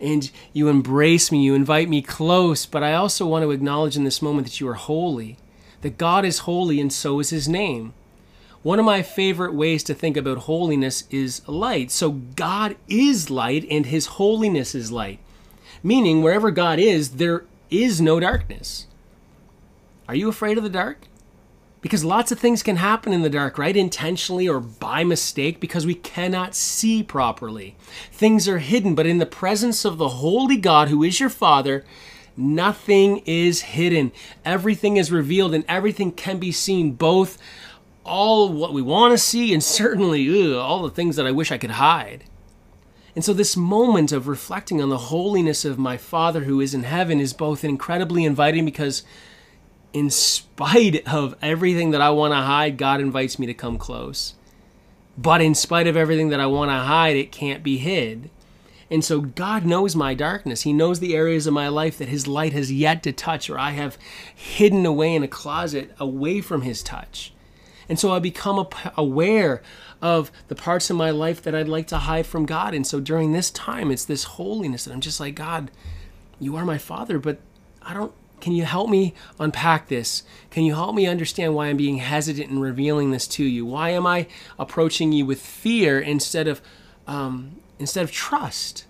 and 0.00 0.30
you 0.52 0.68
embrace 0.68 1.30
me, 1.30 1.42
you 1.42 1.54
invite 1.54 1.88
me 1.88 2.02
close. 2.02 2.66
But 2.66 2.82
I 2.82 2.94
also 2.94 3.26
want 3.26 3.42
to 3.42 3.50
acknowledge 3.50 3.96
in 3.96 4.04
this 4.04 4.22
moment 4.22 4.46
that 4.46 4.60
you 4.60 4.68
are 4.68 4.74
holy, 4.74 5.36
that 5.82 5.98
God 5.98 6.24
is 6.24 6.40
holy 6.40 6.80
and 6.80 6.92
so 6.92 7.20
is 7.20 7.30
his 7.30 7.48
name. 7.48 7.92
One 8.62 8.78
of 8.78 8.84
my 8.84 9.02
favorite 9.02 9.54
ways 9.54 9.82
to 9.84 9.94
think 9.94 10.16
about 10.16 10.38
holiness 10.38 11.04
is 11.10 11.46
light. 11.48 11.90
So 11.90 12.10
God 12.10 12.76
is 12.88 13.30
light 13.30 13.66
and 13.70 13.86
his 13.86 14.06
holiness 14.06 14.74
is 14.74 14.92
light. 14.92 15.18
Meaning, 15.82 16.22
wherever 16.22 16.50
God 16.50 16.78
is, 16.78 17.12
there 17.12 17.44
is 17.70 18.00
no 18.00 18.20
darkness. 18.20 18.86
Are 20.08 20.14
you 20.14 20.28
afraid 20.28 20.58
of 20.58 20.64
the 20.64 20.68
dark? 20.68 21.06
Because 21.80 22.04
lots 22.04 22.30
of 22.30 22.38
things 22.38 22.62
can 22.62 22.76
happen 22.76 23.12
in 23.12 23.22
the 23.22 23.30
dark, 23.30 23.56
right? 23.56 23.76
Intentionally 23.76 24.46
or 24.48 24.60
by 24.60 25.02
mistake, 25.02 25.60
because 25.60 25.86
we 25.86 25.94
cannot 25.94 26.54
see 26.54 27.02
properly. 27.02 27.76
Things 28.12 28.46
are 28.46 28.58
hidden, 28.58 28.94
but 28.94 29.06
in 29.06 29.18
the 29.18 29.26
presence 29.26 29.84
of 29.84 29.96
the 29.96 30.08
holy 30.08 30.58
God, 30.58 30.88
who 30.88 31.02
is 31.02 31.20
your 31.20 31.30
Father, 31.30 31.84
nothing 32.36 33.22
is 33.24 33.62
hidden. 33.62 34.12
Everything 34.44 34.98
is 34.98 35.10
revealed 35.10 35.54
and 35.54 35.64
everything 35.68 36.12
can 36.12 36.38
be 36.38 36.52
seen, 36.52 36.92
both 36.92 37.38
all 38.04 38.52
what 38.52 38.72
we 38.72 38.82
want 38.82 39.12
to 39.12 39.18
see 39.18 39.52
and 39.54 39.62
certainly 39.62 40.54
all 40.54 40.82
the 40.82 40.90
things 40.90 41.16
that 41.16 41.26
I 41.26 41.32
wish 41.32 41.52
I 41.52 41.58
could 41.58 41.72
hide. 41.72 42.24
And 43.14 43.24
so, 43.24 43.32
this 43.32 43.56
moment 43.56 44.12
of 44.12 44.28
reflecting 44.28 44.80
on 44.80 44.88
the 44.88 44.98
holiness 44.98 45.64
of 45.64 45.78
my 45.78 45.96
Father 45.96 46.44
who 46.44 46.60
is 46.60 46.74
in 46.74 46.84
heaven 46.84 47.20
is 47.20 47.32
both 47.32 47.64
incredibly 47.64 48.24
inviting 48.24 48.64
because, 48.64 49.02
in 49.92 50.10
spite 50.10 51.06
of 51.08 51.34
everything 51.42 51.90
that 51.90 52.00
I 52.00 52.10
want 52.10 52.32
to 52.32 52.36
hide, 52.36 52.76
God 52.76 53.00
invites 53.00 53.38
me 53.38 53.46
to 53.46 53.54
come 53.54 53.78
close. 53.78 54.34
But 55.18 55.40
in 55.40 55.54
spite 55.54 55.86
of 55.86 55.96
everything 55.96 56.28
that 56.30 56.40
I 56.40 56.46
want 56.46 56.70
to 56.70 56.76
hide, 56.76 57.16
it 57.16 57.32
can't 57.32 57.62
be 57.62 57.78
hid. 57.78 58.30
And 58.90 59.04
so, 59.04 59.20
God 59.20 59.64
knows 59.64 59.94
my 59.94 60.14
darkness. 60.14 60.62
He 60.62 60.72
knows 60.72 60.98
the 60.98 61.14
areas 61.14 61.46
of 61.46 61.54
my 61.54 61.68
life 61.68 61.98
that 61.98 62.08
His 62.08 62.26
light 62.26 62.52
has 62.52 62.72
yet 62.72 63.04
to 63.04 63.12
touch, 63.12 63.48
or 63.48 63.58
I 63.58 63.70
have 63.70 63.96
hidden 64.34 64.84
away 64.84 65.14
in 65.14 65.22
a 65.22 65.28
closet 65.28 65.94
away 66.00 66.40
from 66.40 66.62
His 66.62 66.82
touch. 66.82 67.32
And 67.88 67.98
so 67.98 68.12
I 68.12 68.18
become 68.18 68.66
aware 68.96 69.62
of 70.02 70.32
the 70.48 70.54
parts 70.54 70.90
of 70.90 70.96
my 70.96 71.10
life 71.10 71.42
that 71.42 71.54
I'd 71.54 71.68
like 71.68 71.86
to 71.88 71.98
hide 71.98 72.26
from 72.26 72.46
God. 72.46 72.74
And 72.74 72.86
so 72.86 73.00
during 73.00 73.32
this 73.32 73.50
time, 73.50 73.90
it's 73.90 74.04
this 74.04 74.24
holiness 74.24 74.84
that 74.84 74.92
I'm 74.92 75.00
just 75.00 75.20
like, 75.20 75.34
God, 75.34 75.70
you 76.38 76.56
are 76.56 76.64
my 76.64 76.78
Father, 76.78 77.18
but 77.18 77.38
I 77.82 77.94
don't. 77.94 78.12
Can 78.40 78.52
you 78.52 78.64
help 78.64 78.88
me 78.88 79.14
unpack 79.38 79.88
this? 79.88 80.22
Can 80.50 80.64
you 80.64 80.74
help 80.74 80.94
me 80.94 81.06
understand 81.06 81.54
why 81.54 81.66
I'm 81.66 81.76
being 81.76 81.98
hesitant 81.98 82.50
in 82.50 82.58
revealing 82.58 83.10
this 83.10 83.26
to 83.28 83.44
you? 83.44 83.66
Why 83.66 83.90
am 83.90 84.06
I 84.06 84.26
approaching 84.58 85.12
you 85.12 85.26
with 85.26 85.40
fear 85.40 86.00
instead 86.00 86.48
of 86.48 86.60
um, 87.06 87.56
instead 87.78 88.04
of 88.04 88.10
trust? 88.10 88.86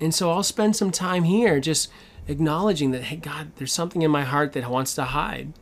And 0.00 0.14
so 0.14 0.30
I'll 0.30 0.42
spend 0.42 0.76
some 0.76 0.90
time 0.90 1.24
here 1.24 1.58
just 1.58 1.90
acknowledging 2.28 2.90
that, 2.90 3.04
hey, 3.04 3.16
God, 3.16 3.52
there's 3.56 3.72
something 3.72 4.02
in 4.02 4.10
my 4.10 4.24
heart 4.24 4.52
that 4.52 4.68
wants 4.68 4.94
to 4.96 5.04
hide 5.04 5.52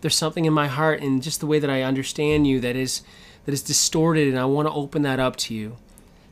there's 0.00 0.14
something 0.14 0.44
in 0.44 0.52
my 0.52 0.68
heart 0.68 1.00
and 1.00 1.22
just 1.22 1.40
the 1.40 1.46
way 1.46 1.58
that 1.58 1.70
I 1.70 1.82
understand 1.82 2.46
you 2.46 2.60
that 2.60 2.76
is 2.76 3.02
that 3.44 3.52
is 3.52 3.62
distorted 3.62 4.28
and 4.28 4.38
I 4.38 4.44
want 4.44 4.68
to 4.68 4.72
open 4.72 5.02
that 5.02 5.20
up 5.20 5.36
to 5.36 5.54
you. 5.54 5.76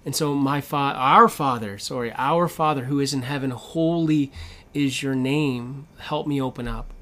And 0.05 0.15
so 0.15 0.35
my 0.35 0.61
father 0.61 0.99
our 0.99 1.29
father, 1.29 1.79
sorry, 1.79 2.13
our 2.17 2.49
father 2.49 2.85
who 2.85 3.01
is 3.01 3.15
in 3.15 3.23
heaven, 3.23 3.51
holy 3.51 4.31
is 4.75 5.03
your 5.03 5.15
name. 5.15 5.87
Help 5.99 6.27
me 6.27 6.41
open 6.41 6.69
up. 6.69 6.93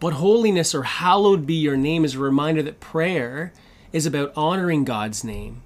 But 0.00 0.14
holiness 0.14 0.74
or 0.74 0.82
hallowed 0.82 1.46
be 1.46 1.54
your 1.54 1.76
name 1.76 2.04
is 2.04 2.16
a 2.16 2.18
reminder 2.18 2.62
that 2.64 2.80
prayer 2.80 3.52
is 3.92 4.04
about 4.04 4.32
honoring 4.36 4.84
God's 4.84 5.22
name. 5.22 5.62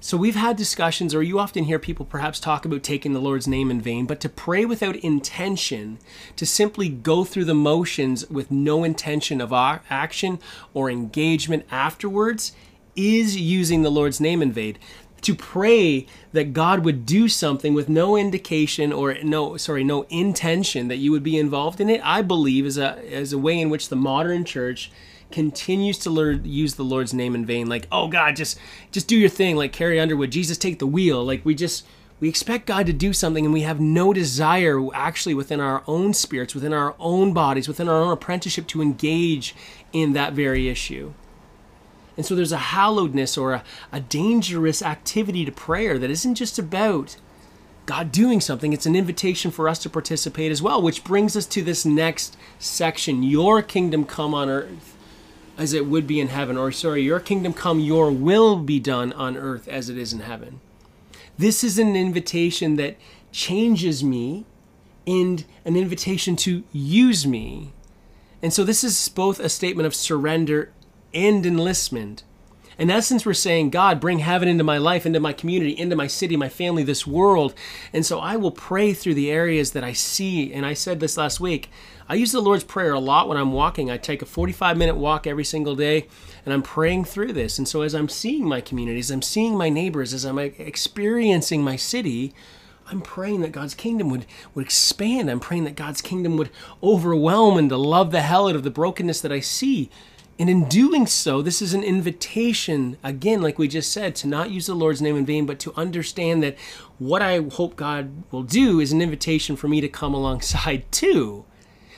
So 0.00 0.16
we've 0.16 0.36
had 0.36 0.56
discussions, 0.56 1.14
or 1.14 1.22
you 1.22 1.38
often 1.38 1.64
hear 1.64 1.78
people 1.78 2.06
perhaps 2.06 2.38
talk 2.38 2.64
about 2.64 2.82
taking 2.82 3.12
the 3.12 3.20
Lord's 3.20 3.48
name 3.48 3.70
in 3.70 3.80
vain, 3.80 4.06
but 4.06 4.20
to 4.20 4.28
pray 4.28 4.64
without 4.64 4.94
intention, 4.96 5.98
to 6.36 6.46
simply 6.46 6.88
go 6.88 7.24
through 7.24 7.46
the 7.46 7.54
motions 7.54 8.28
with 8.30 8.50
no 8.50 8.84
intention 8.84 9.40
of 9.40 9.52
action 9.52 10.38
or 10.74 10.88
engagement 10.90 11.66
afterwards, 11.70 12.52
is 12.94 13.36
using 13.36 13.82
the 13.82 13.90
Lord's 13.90 14.20
name 14.20 14.42
in 14.42 14.52
vain. 14.52 14.78
To 15.26 15.34
pray 15.34 16.06
that 16.30 16.52
God 16.52 16.84
would 16.84 17.04
do 17.04 17.26
something 17.26 17.74
with 17.74 17.88
no 17.88 18.16
indication 18.16 18.92
or 18.92 19.16
no, 19.24 19.56
sorry, 19.56 19.82
no 19.82 20.02
intention 20.08 20.86
that 20.86 20.98
you 20.98 21.10
would 21.10 21.24
be 21.24 21.36
involved 21.36 21.80
in 21.80 21.90
it, 21.90 22.00
I 22.04 22.22
believe 22.22 22.64
is 22.64 22.78
a, 22.78 23.02
is 23.02 23.32
a 23.32 23.38
way 23.38 23.60
in 23.60 23.68
which 23.68 23.88
the 23.88 23.96
modern 23.96 24.44
church 24.44 24.92
continues 25.32 25.98
to 25.98 26.10
learn, 26.10 26.44
use 26.44 26.76
the 26.76 26.84
Lord's 26.84 27.12
name 27.12 27.34
in 27.34 27.44
vain. 27.44 27.68
Like, 27.68 27.88
oh 27.90 28.06
God, 28.06 28.36
just 28.36 28.56
just 28.92 29.08
do 29.08 29.16
your 29.16 29.28
thing. 29.28 29.56
Like 29.56 29.72
Carrie 29.72 29.98
Underwood, 29.98 30.30
Jesus, 30.30 30.58
take 30.58 30.78
the 30.78 30.86
wheel. 30.86 31.24
Like 31.24 31.44
we 31.44 31.56
just 31.56 31.84
we 32.20 32.28
expect 32.28 32.66
God 32.66 32.86
to 32.86 32.92
do 32.92 33.12
something, 33.12 33.44
and 33.44 33.52
we 33.52 33.62
have 33.62 33.80
no 33.80 34.12
desire 34.12 34.80
actually 34.94 35.34
within 35.34 35.58
our 35.58 35.82
own 35.88 36.14
spirits, 36.14 36.54
within 36.54 36.72
our 36.72 36.94
own 37.00 37.32
bodies, 37.32 37.66
within 37.66 37.88
our 37.88 38.00
own 38.00 38.12
apprenticeship 38.12 38.68
to 38.68 38.80
engage 38.80 39.56
in 39.92 40.12
that 40.12 40.34
very 40.34 40.68
issue. 40.68 41.12
And 42.16 42.24
so 42.24 42.34
there's 42.34 42.52
a 42.52 42.58
hallowedness 42.58 43.40
or 43.40 43.52
a, 43.52 43.64
a 43.92 44.00
dangerous 44.00 44.82
activity 44.82 45.44
to 45.44 45.52
prayer 45.52 45.98
that 45.98 46.10
isn't 46.10 46.36
just 46.36 46.58
about 46.58 47.16
God 47.86 48.10
doing 48.10 48.40
something, 48.40 48.72
it's 48.72 48.86
an 48.86 48.96
invitation 48.96 49.52
for 49.52 49.68
us 49.68 49.78
to 49.78 49.88
participate 49.88 50.50
as 50.50 50.60
well, 50.60 50.82
which 50.82 51.04
brings 51.04 51.36
us 51.36 51.46
to 51.46 51.62
this 51.62 51.84
next 51.84 52.36
section 52.58 53.22
Your 53.22 53.62
kingdom 53.62 54.04
come 54.04 54.34
on 54.34 54.48
earth 54.48 54.96
as 55.56 55.72
it 55.72 55.86
would 55.86 56.06
be 56.06 56.20
in 56.20 56.28
heaven, 56.28 56.56
or 56.58 56.70
sorry, 56.70 57.02
your 57.02 57.20
kingdom 57.20 57.52
come, 57.52 57.80
your 57.80 58.10
will 58.10 58.56
be 58.56 58.78
done 58.78 59.12
on 59.14 59.36
earth 59.36 59.68
as 59.68 59.88
it 59.88 59.96
is 59.96 60.12
in 60.12 60.20
heaven. 60.20 60.60
This 61.38 61.64
is 61.64 61.78
an 61.78 61.96
invitation 61.96 62.76
that 62.76 62.96
changes 63.32 64.04
me 64.04 64.44
and 65.06 65.44
an 65.64 65.76
invitation 65.76 66.36
to 66.36 66.64
use 66.72 67.26
me. 67.26 67.72
And 68.42 68.52
so 68.52 68.64
this 68.64 68.84
is 68.84 69.08
both 69.08 69.40
a 69.40 69.48
statement 69.48 69.86
of 69.86 69.94
surrender 69.94 70.72
and 71.16 71.46
enlistment. 71.46 72.22
In 72.78 72.90
essence, 72.90 73.24
we're 73.24 73.32
saying, 73.32 73.70
God, 73.70 74.00
bring 74.00 74.18
heaven 74.18 74.48
into 74.48 74.62
my 74.62 74.76
life, 74.76 75.06
into 75.06 75.18
my 75.18 75.32
community, 75.32 75.76
into 75.76 75.96
my 75.96 76.06
city, 76.06 76.36
my 76.36 76.50
family, 76.50 76.82
this 76.82 77.06
world. 77.06 77.54
And 77.90 78.04
so 78.04 78.18
I 78.20 78.36
will 78.36 78.50
pray 78.50 78.92
through 78.92 79.14
the 79.14 79.30
areas 79.30 79.72
that 79.72 79.82
I 79.82 79.94
see. 79.94 80.52
And 80.52 80.66
I 80.66 80.74
said 80.74 81.00
this 81.00 81.16
last 81.16 81.40
week 81.40 81.70
I 82.06 82.14
use 82.14 82.32
the 82.32 82.40
Lord's 82.40 82.64
Prayer 82.64 82.92
a 82.92 83.00
lot 83.00 83.28
when 83.28 83.38
I'm 83.38 83.52
walking. 83.52 83.90
I 83.90 83.96
take 83.96 84.20
a 84.20 84.26
45 84.26 84.76
minute 84.76 84.96
walk 84.96 85.26
every 85.26 85.42
single 85.42 85.74
day 85.74 86.06
and 86.44 86.52
I'm 86.52 86.62
praying 86.62 87.06
through 87.06 87.32
this. 87.32 87.56
And 87.56 87.66
so 87.66 87.80
as 87.80 87.94
I'm 87.94 88.10
seeing 88.10 88.46
my 88.46 88.60
communities, 88.60 89.10
I'm 89.10 89.22
seeing 89.22 89.56
my 89.56 89.70
neighbors, 89.70 90.12
as 90.12 90.24
I'm 90.24 90.38
experiencing 90.38 91.64
my 91.64 91.76
city, 91.76 92.34
I'm 92.88 93.00
praying 93.00 93.40
that 93.40 93.50
God's 93.50 93.74
kingdom 93.74 94.10
would, 94.10 94.26
would 94.54 94.64
expand. 94.64 95.30
I'm 95.30 95.40
praying 95.40 95.64
that 95.64 95.74
God's 95.74 96.00
kingdom 96.00 96.36
would 96.36 96.50
overwhelm 96.82 97.56
and 97.56 97.70
to 97.70 97.76
love 97.76 98.12
the 98.12 98.22
hell 98.22 98.48
out 98.48 98.54
of 98.54 98.62
the 98.62 98.70
brokenness 98.70 99.22
that 99.22 99.32
I 99.32 99.40
see. 99.40 99.90
And 100.38 100.50
in 100.50 100.68
doing 100.68 101.06
so, 101.06 101.40
this 101.40 101.62
is 101.62 101.72
an 101.72 101.82
invitation, 101.82 102.98
again, 103.02 103.40
like 103.40 103.58
we 103.58 103.68
just 103.68 103.90
said, 103.90 104.14
to 104.16 104.28
not 104.28 104.50
use 104.50 104.66
the 104.66 104.74
Lord's 104.74 105.00
name 105.00 105.16
in 105.16 105.24
vain, 105.24 105.46
but 105.46 105.58
to 105.60 105.72
understand 105.76 106.42
that 106.42 106.58
what 106.98 107.22
I 107.22 107.40
hope 107.40 107.76
God 107.76 108.24
will 108.30 108.42
do 108.42 108.78
is 108.78 108.92
an 108.92 109.00
invitation 109.00 109.56
for 109.56 109.66
me 109.66 109.80
to 109.80 109.88
come 109.88 110.12
alongside 110.12 110.84
too 110.92 111.44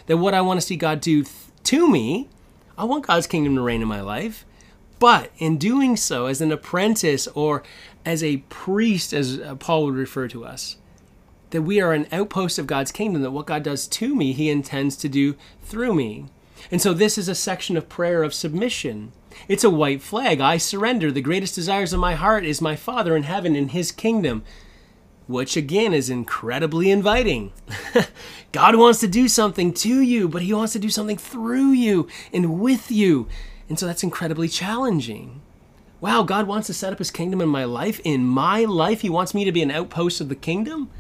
that 0.08 0.16
what 0.16 0.34
I 0.34 0.40
want 0.40 0.60
to 0.60 0.66
see 0.66 0.76
God 0.76 1.00
do 1.00 1.22
th- 1.22 1.34
to 1.64 1.88
me, 1.88 2.28
I 2.76 2.84
want 2.84 3.06
God's 3.06 3.26
kingdom 3.26 3.54
to 3.56 3.60
reign 3.60 3.82
in 3.82 3.88
my 3.88 4.00
life. 4.00 4.44
But 4.98 5.30
in 5.38 5.58
doing 5.58 5.96
so, 5.96 6.26
as 6.26 6.40
an 6.40 6.50
apprentice 6.50 7.28
or 7.28 7.62
as 8.04 8.24
a 8.24 8.38
priest, 8.48 9.12
as 9.12 9.38
uh, 9.38 9.54
Paul 9.54 9.84
would 9.84 9.94
refer 9.94 10.26
to 10.28 10.44
us, 10.44 10.76
that 11.50 11.62
we 11.62 11.80
are 11.80 11.92
an 11.92 12.08
outpost 12.10 12.58
of 12.58 12.66
God's 12.66 12.90
kingdom, 12.90 13.22
that 13.22 13.30
what 13.30 13.46
God 13.46 13.62
does 13.62 13.86
to 13.86 14.14
me, 14.14 14.32
he 14.32 14.50
intends 14.50 14.96
to 14.96 15.08
do 15.08 15.36
through 15.62 15.94
me. 15.94 16.26
And 16.70 16.80
so 16.82 16.92
this 16.92 17.16
is 17.18 17.28
a 17.28 17.34
section 17.34 17.76
of 17.76 17.88
prayer 17.88 18.22
of 18.22 18.34
submission. 18.34 19.12
It's 19.48 19.64
a 19.64 19.70
white 19.70 20.02
flag. 20.02 20.40
I 20.40 20.56
surrender. 20.58 21.10
The 21.12 21.20
greatest 21.20 21.54
desires 21.54 21.92
of 21.92 22.00
my 22.00 22.14
heart 22.14 22.44
is 22.44 22.60
my 22.60 22.76
Father 22.76 23.16
in 23.16 23.22
heaven 23.24 23.54
and 23.56 23.70
his 23.70 23.92
kingdom. 23.92 24.42
which 25.28 25.56
again 25.58 25.92
is 25.92 26.08
incredibly 26.08 26.90
inviting. 26.90 27.52
God 28.52 28.76
wants 28.76 28.98
to 29.00 29.06
do 29.06 29.28
something 29.28 29.74
to 29.74 30.00
you, 30.00 30.26
but 30.26 30.40
He 30.42 30.54
wants 30.54 30.72
to 30.72 30.78
do 30.78 30.88
something 30.88 31.18
through 31.18 31.72
you 31.72 32.08
and 32.32 32.58
with 32.58 32.90
you. 32.90 33.28
And 33.68 33.78
so 33.78 33.86
that's 33.86 34.02
incredibly 34.02 34.48
challenging. 34.48 35.42
Wow, 36.00 36.22
God 36.22 36.46
wants 36.46 36.66
to 36.68 36.74
set 36.74 36.92
up 36.94 36.98
His 36.98 37.10
kingdom 37.10 37.42
in 37.42 37.48
my 37.48 37.64
life. 37.64 38.00
In 38.04 38.24
my 38.24 38.64
life, 38.64 39.02
He 39.02 39.10
wants 39.10 39.34
me 39.34 39.44
to 39.44 39.52
be 39.52 39.62
an 39.62 39.70
outpost 39.70 40.20
of 40.22 40.30
the 40.30 40.34
kingdom. 40.34 40.90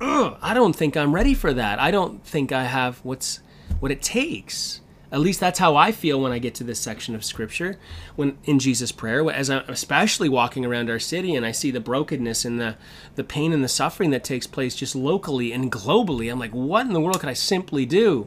Ugh, 0.00 0.38
I 0.40 0.54
don't 0.54 0.74
think 0.74 0.96
I'm 0.96 1.14
ready 1.14 1.34
for 1.34 1.52
that. 1.52 1.78
I 1.78 1.90
don't 1.90 2.24
think 2.24 2.52
I 2.52 2.64
have 2.64 2.98
what's 3.04 3.40
what 3.78 3.92
it 3.92 4.00
takes. 4.00 4.80
At 5.16 5.22
least 5.22 5.40
that's 5.40 5.58
how 5.58 5.76
I 5.76 5.92
feel 5.92 6.20
when 6.20 6.32
I 6.32 6.38
get 6.38 6.54
to 6.56 6.64
this 6.64 6.78
section 6.78 7.14
of 7.14 7.24
scripture, 7.24 7.78
when 8.16 8.36
in 8.44 8.58
Jesus' 8.58 8.92
prayer, 8.92 9.30
as 9.30 9.48
I'm 9.48 9.64
especially 9.66 10.28
walking 10.28 10.62
around 10.66 10.90
our 10.90 10.98
city 10.98 11.34
and 11.34 11.46
I 11.46 11.52
see 11.52 11.70
the 11.70 11.80
brokenness 11.80 12.44
and 12.44 12.60
the, 12.60 12.76
the 13.14 13.24
pain 13.24 13.54
and 13.54 13.64
the 13.64 13.68
suffering 13.68 14.10
that 14.10 14.22
takes 14.22 14.46
place 14.46 14.76
just 14.76 14.94
locally 14.94 15.52
and 15.52 15.72
globally. 15.72 16.30
I'm 16.30 16.38
like, 16.38 16.50
what 16.50 16.86
in 16.86 16.92
the 16.92 17.00
world 17.00 17.20
could 17.20 17.30
I 17.30 17.32
simply 17.32 17.86
do? 17.86 18.26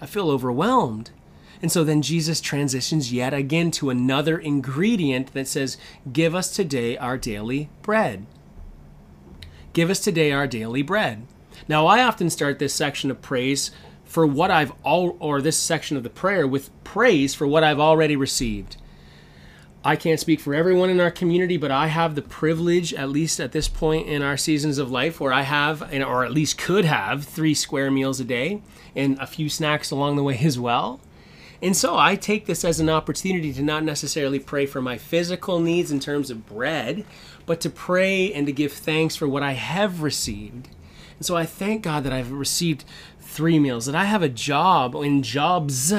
I 0.00 0.06
feel 0.06 0.30
overwhelmed. 0.30 1.10
And 1.60 1.70
so 1.70 1.84
then 1.84 2.00
Jesus 2.00 2.40
transitions 2.40 3.12
yet 3.12 3.34
again 3.34 3.70
to 3.72 3.90
another 3.90 4.38
ingredient 4.38 5.34
that 5.34 5.46
says, 5.46 5.76
Give 6.10 6.34
us 6.34 6.50
today 6.50 6.96
our 6.96 7.18
daily 7.18 7.68
bread. 7.82 8.24
Give 9.74 9.90
us 9.90 10.00
today 10.00 10.32
our 10.32 10.46
daily 10.46 10.80
bread. 10.80 11.26
Now, 11.68 11.86
I 11.86 12.02
often 12.02 12.30
start 12.30 12.58
this 12.58 12.72
section 12.72 13.10
of 13.10 13.20
praise 13.20 13.70
for 14.14 14.24
what 14.24 14.48
I've 14.48 14.70
all 14.84 15.16
or 15.18 15.42
this 15.42 15.56
section 15.56 15.96
of 15.96 16.04
the 16.04 16.08
prayer 16.08 16.46
with 16.46 16.70
praise 16.84 17.34
for 17.34 17.48
what 17.48 17.64
I've 17.64 17.80
already 17.80 18.14
received. 18.14 18.76
I 19.84 19.96
can't 19.96 20.20
speak 20.20 20.38
for 20.38 20.54
everyone 20.54 20.88
in 20.88 21.00
our 21.00 21.10
community, 21.10 21.56
but 21.56 21.72
I 21.72 21.88
have 21.88 22.14
the 22.14 22.22
privilege, 22.22 22.94
at 22.94 23.08
least 23.08 23.40
at 23.40 23.50
this 23.50 23.66
point 23.66 24.06
in 24.06 24.22
our 24.22 24.36
seasons 24.36 24.78
of 24.78 24.88
life, 24.88 25.18
where 25.18 25.32
I 25.32 25.42
have, 25.42 25.82
or 25.92 26.24
at 26.24 26.30
least 26.30 26.58
could 26.58 26.84
have, 26.84 27.24
three 27.24 27.54
square 27.54 27.90
meals 27.90 28.20
a 28.20 28.24
day 28.24 28.62
and 28.94 29.18
a 29.18 29.26
few 29.26 29.48
snacks 29.48 29.90
along 29.90 30.14
the 30.14 30.22
way 30.22 30.38
as 30.38 30.60
well. 30.60 31.00
And 31.60 31.76
so 31.76 31.98
I 31.98 32.14
take 32.14 32.46
this 32.46 32.64
as 32.64 32.78
an 32.78 32.88
opportunity 32.88 33.52
to 33.52 33.62
not 33.64 33.82
necessarily 33.82 34.38
pray 34.38 34.64
for 34.64 34.80
my 34.80 34.96
physical 34.96 35.58
needs 35.58 35.90
in 35.90 35.98
terms 35.98 36.30
of 36.30 36.46
bread, 36.46 37.04
but 37.46 37.60
to 37.62 37.68
pray 37.68 38.32
and 38.32 38.46
to 38.46 38.52
give 38.52 38.72
thanks 38.72 39.16
for 39.16 39.26
what 39.26 39.42
I 39.42 39.54
have 39.54 40.02
received. 40.02 40.68
And 41.18 41.26
so 41.26 41.36
I 41.36 41.46
thank 41.46 41.82
God 41.82 42.04
that 42.04 42.12
I've 42.12 42.32
received 42.32 42.84
three 43.24 43.58
meals, 43.58 43.86
that 43.86 43.94
I 43.94 44.04
have 44.04 44.22
a 44.22 44.28
job 44.28 44.94
and 44.94 45.24
jobs 45.24 45.92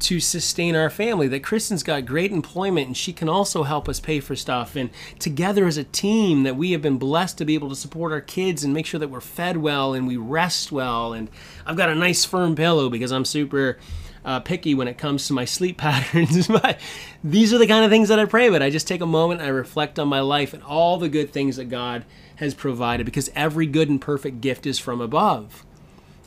to 0.00 0.20
sustain 0.20 0.74
our 0.74 0.88
family, 0.88 1.28
that 1.28 1.42
Kristen's 1.42 1.82
got 1.82 2.06
great 2.06 2.32
employment 2.32 2.86
and 2.86 2.96
she 2.96 3.12
can 3.12 3.28
also 3.28 3.64
help 3.64 3.88
us 3.88 4.00
pay 4.00 4.20
for 4.20 4.34
stuff. 4.34 4.76
And 4.76 4.90
together 5.18 5.66
as 5.66 5.76
a 5.76 5.84
team, 5.84 6.42
that 6.44 6.56
we 6.56 6.72
have 6.72 6.80
been 6.80 6.98
blessed 6.98 7.38
to 7.38 7.44
be 7.44 7.54
able 7.54 7.68
to 7.68 7.76
support 7.76 8.12
our 8.12 8.20
kids 8.20 8.64
and 8.64 8.72
make 8.72 8.86
sure 8.86 9.00
that 9.00 9.10
we're 9.10 9.20
fed 9.20 9.58
well 9.58 9.92
and 9.92 10.06
we 10.06 10.16
rest 10.16 10.72
well. 10.72 11.12
And 11.12 11.28
I've 11.66 11.76
got 11.76 11.90
a 11.90 11.94
nice 11.94 12.24
firm 12.24 12.54
pillow 12.54 12.88
because 12.88 13.12
I'm 13.12 13.24
super. 13.24 13.78
Uh, 14.22 14.38
picky 14.38 14.74
when 14.74 14.86
it 14.86 14.98
comes 14.98 15.26
to 15.26 15.32
my 15.32 15.46
sleep 15.46 15.78
patterns. 15.78 16.46
but 16.46 16.78
these 17.24 17.54
are 17.54 17.58
the 17.58 17.66
kind 17.66 17.86
of 17.86 17.90
things 17.90 18.10
that 18.10 18.18
I 18.18 18.26
pray 18.26 18.48
about. 18.48 18.60
I 18.60 18.68
just 18.68 18.86
take 18.86 19.00
a 19.00 19.06
moment, 19.06 19.40
I 19.40 19.48
reflect 19.48 19.98
on 19.98 20.08
my 20.08 20.20
life 20.20 20.52
and 20.52 20.62
all 20.62 20.98
the 20.98 21.08
good 21.08 21.32
things 21.32 21.56
that 21.56 21.70
God 21.70 22.04
has 22.36 22.52
provided 22.52 23.06
because 23.06 23.30
every 23.34 23.64
good 23.64 23.88
and 23.88 23.98
perfect 23.98 24.42
gift 24.42 24.66
is 24.66 24.78
from 24.78 25.00
above. 25.00 25.64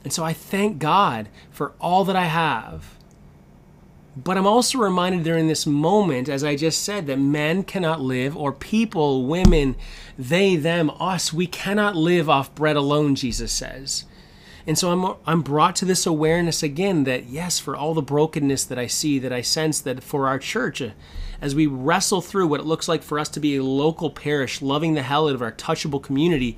And 0.04 0.12
so 0.12 0.24
I 0.24 0.34
thank 0.34 0.80
God 0.80 1.30
for 1.50 1.74
all 1.80 2.04
that 2.06 2.16
I 2.16 2.26
have. 2.26 2.98
But 4.16 4.38
I'm 4.38 4.46
also 4.46 4.78
reminded 4.78 5.24
during 5.24 5.48
this 5.48 5.66
moment, 5.66 6.30
as 6.30 6.44
I 6.44 6.56
just 6.56 6.84
said, 6.84 7.08
that 7.08 7.18
men 7.18 7.64
cannot 7.64 8.00
live, 8.00 8.38
or 8.38 8.52
people, 8.52 9.26
women, 9.26 9.76
they, 10.20 10.56
them, 10.56 10.92
us, 11.00 11.34
we 11.34 11.48
cannot 11.48 11.96
live 11.96 12.30
off 12.30 12.54
bread 12.54 12.76
alone, 12.76 13.16
Jesus 13.16 13.52
says. 13.52 14.06
And 14.68 14.78
so 14.78 14.92
I'm, 14.92 15.18
I'm 15.26 15.42
brought 15.42 15.76
to 15.78 15.86
this 15.86 16.06
awareness 16.06 16.62
again 16.62 17.06
that, 17.06 17.26
yes, 17.26 17.60
for 17.60 17.76
all 17.76 17.94
the 17.94 18.02
brokenness 18.02 18.66
that 18.66 18.78
I 18.78 18.88
see, 18.88 19.18
that 19.20 19.34
I 19.34 19.42
sense 19.42 19.82
that 19.82 20.04
for 20.04 20.28
our 20.28 20.38
church, 20.38 20.82
as 21.42 21.56
we 21.56 21.66
wrestle 21.66 22.22
through 22.22 22.48
what 22.48 22.62
it 22.62 22.66
looks 22.66 22.88
like 22.88 23.04
for 23.04 23.20
us 23.20 23.30
to 23.30 23.40
be 23.40 23.58
a 23.58 23.64
local 23.64 24.10
parish, 24.10 24.62
loving 24.62 24.94
the 24.94 25.02
hell 25.02 25.28
out 25.28 25.36
of 25.36 25.42
our 25.42 25.52
touchable 25.52 26.02
community, 26.02 26.58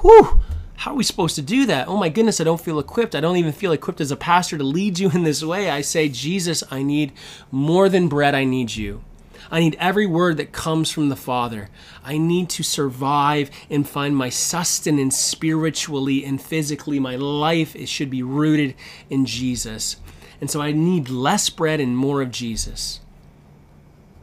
whew, 0.00 0.40
how 0.76 0.92
are 0.92 0.96
we 0.96 1.04
supposed 1.04 1.36
to 1.36 1.42
do 1.42 1.66
that? 1.66 1.88
Oh 1.88 1.96
my 1.96 2.08
goodness, 2.08 2.40
I 2.40 2.44
don't 2.44 2.60
feel 2.60 2.78
equipped. 2.78 3.14
I 3.14 3.20
don't 3.20 3.36
even 3.36 3.52
feel 3.52 3.72
equipped 3.72 4.00
as 4.00 4.10
a 4.10 4.16
pastor 4.16 4.58
to 4.58 4.64
lead 4.64 4.98
you 4.98 5.10
in 5.14 5.22
this 5.22 5.42
way. 5.42 5.70
I 5.70 5.80
say, 5.80 6.08
Jesus, 6.08 6.64
I 6.70 6.82
need 6.82 7.12
more 7.50 7.88
than 7.88 8.08
bread, 8.08 8.34
I 8.34 8.44
need 8.44 8.74
you. 8.74 9.02
I 9.50 9.60
need 9.60 9.76
every 9.78 10.06
word 10.06 10.38
that 10.38 10.50
comes 10.50 10.90
from 10.90 11.10
the 11.10 11.16
Father. 11.16 11.68
I 12.02 12.16
need 12.16 12.48
to 12.50 12.62
survive 12.62 13.50
and 13.68 13.86
find 13.86 14.16
my 14.16 14.30
sustenance 14.30 15.16
spiritually 15.16 16.24
and 16.24 16.40
physically. 16.40 16.98
My 16.98 17.16
life 17.16 17.76
it 17.76 17.88
should 17.88 18.08
be 18.08 18.22
rooted 18.22 18.74
in 19.10 19.26
Jesus. 19.26 19.96
And 20.40 20.50
so 20.50 20.62
I 20.62 20.72
need 20.72 21.10
less 21.10 21.50
bread 21.50 21.80
and 21.80 21.96
more 21.96 22.22
of 22.22 22.30
Jesus. 22.30 23.00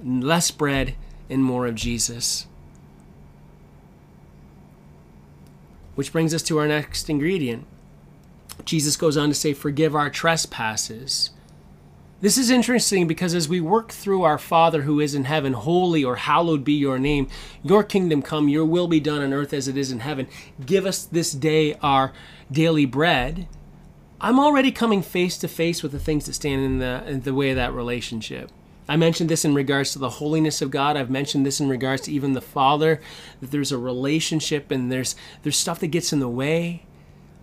Less 0.03 0.49
bread 0.49 0.95
and 1.29 1.43
more 1.43 1.67
of 1.67 1.75
Jesus. 1.75 2.47
Which 5.99 6.13
brings 6.13 6.33
us 6.33 6.43
to 6.43 6.57
our 6.59 6.65
next 6.65 7.09
ingredient. 7.09 7.67
Jesus 8.63 8.95
goes 8.95 9.17
on 9.17 9.27
to 9.27 9.35
say, 9.35 9.53
Forgive 9.53 9.93
our 9.93 10.09
trespasses. 10.09 11.31
This 12.21 12.37
is 12.37 12.49
interesting 12.49 13.05
because 13.05 13.35
as 13.35 13.49
we 13.49 13.59
work 13.59 13.91
through 13.91 14.23
our 14.23 14.37
Father 14.37 14.83
who 14.83 15.01
is 15.01 15.13
in 15.13 15.25
heaven, 15.25 15.51
holy 15.51 16.01
or 16.01 16.15
hallowed 16.15 16.63
be 16.63 16.71
your 16.71 16.99
name, 16.99 17.27
your 17.63 17.83
kingdom 17.83 18.21
come, 18.21 18.47
your 18.47 18.63
will 18.63 18.87
be 18.87 19.01
done 19.01 19.21
on 19.21 19.33
earth 19.33 19.51
as 19.51 19.67
it 19.67 19.75
is 19.75 19.91
in 19.91 19.99
heaven. 19.99 20.29
Give 20.65 20.85
us 20.85 21.03
this 21.03 21.33
day 21.33 21.73
our 21.81 22.13
daily 22.49 22.85
bread. 22.85 23.49
I'm 24.21 24.39
already 24.39 24.71
coming 24.71 25.01
face 25.01 25.37
to 25.39 25.49
face 25.49 25.83
with 25.83 25.91
the 25.91 25.99
things 25.99 26.27
that 26.27 26.33
stand 26.35 26.63
in 26.63 26.79
the, 26.79 27.03
in 27.05 27.21
the 27.23 27.33
way 27.33 27.49
of 27.49 27.57
that 27.57 27.73
relationship. 27.73 28.51
I 28.89 28.97
mentioned 28.97 29.29
this 29.29 29.45
in 29.45 29.53
regards 29.53 29.93
to 29.93 29.99
the 29.99 30.09
holiness 30.09 30.63
of 30.63 30.71
God. 30.71 30.97
I've 30.97 31.11
mentioned 31.11 31.45
this 31.45 31.59
in 31.59 31.69
regards 31.69 32.01
to 32.03 32.11
even 32.11 32.33
the 32.33 32.41
Father, 32.41 32.99
that 33.39 33.51
there's 33.51 33.71
a 33.71 33.77
relationship 33.77 34.71
and 34.71 34.91
there's 34.91 35.15
there's 35.43 35.57
stuff 35.57 35.79
that 35.81 35.87
gets 35.87 36.11
in 36.11 36.19
the 36.19 36.27
way. 36.27 36.83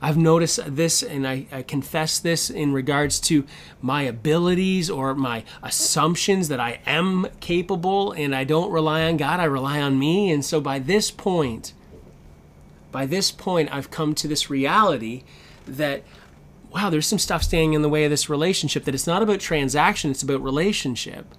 I've 0.03 0.19
noticed 0.19 0.61
this 0.67 1.03
and 1.03 1.27
I, 1.27 1.47
I, 1.51 1.63
confess 1.63 2.19
this 2.19 2.51
in 2.51 2.75
regards 2.75 3.19
to 3.21 3.47
my 3.81 4.03
abilities 4.03 4.91
or 4.91 5.15
my 5.15 5.43
assumptions 5.63 6.49
that 6.49 6.61
I 6.61 6.81
am 6.85 7.29
capable 7.41 8.13
and 8.13 8.35
I 8.35 8.45
don't 8.45 8.71
rely 8.71 9.05
on 9.05 9.17
God, 9.17 9.41
I 9.41 9.45
rely 9.45 9.81
on 9.81 9.99
me. 9.99 10.31
And 10.31 10.45
so 10.45 10.61
by 10.61 10.81
this 10.81 11.11
point, 11.11 11.73
by 12.93 13.07
this 13.07 13.31
point, 13.31 13.75
I've 13.75 13.91
come 13.91 14.15
to 14.17 14.29
this 14.29 14.51
reality 14.51 15.25
that 15.67 16.03
wow, 16.77 16.91
there's 16.91 17.07
some 17.07 17.19
stuff 17.19 17.43
standing 17.43 17.73
in 17.73 17.81
the 17.81 17.89
way 17.89 18.05
of 18.05 18.11
this 18.11 18.29
relationship, 18.29 18.85
that 18.85 18.95
it's 18.95 19.07
not 19.07 19.23
about 19.23 19.41
transaction, 19.41 20.11
it's 20.11 20.23
about 20.23 20.43
relationship. 20.43 21.35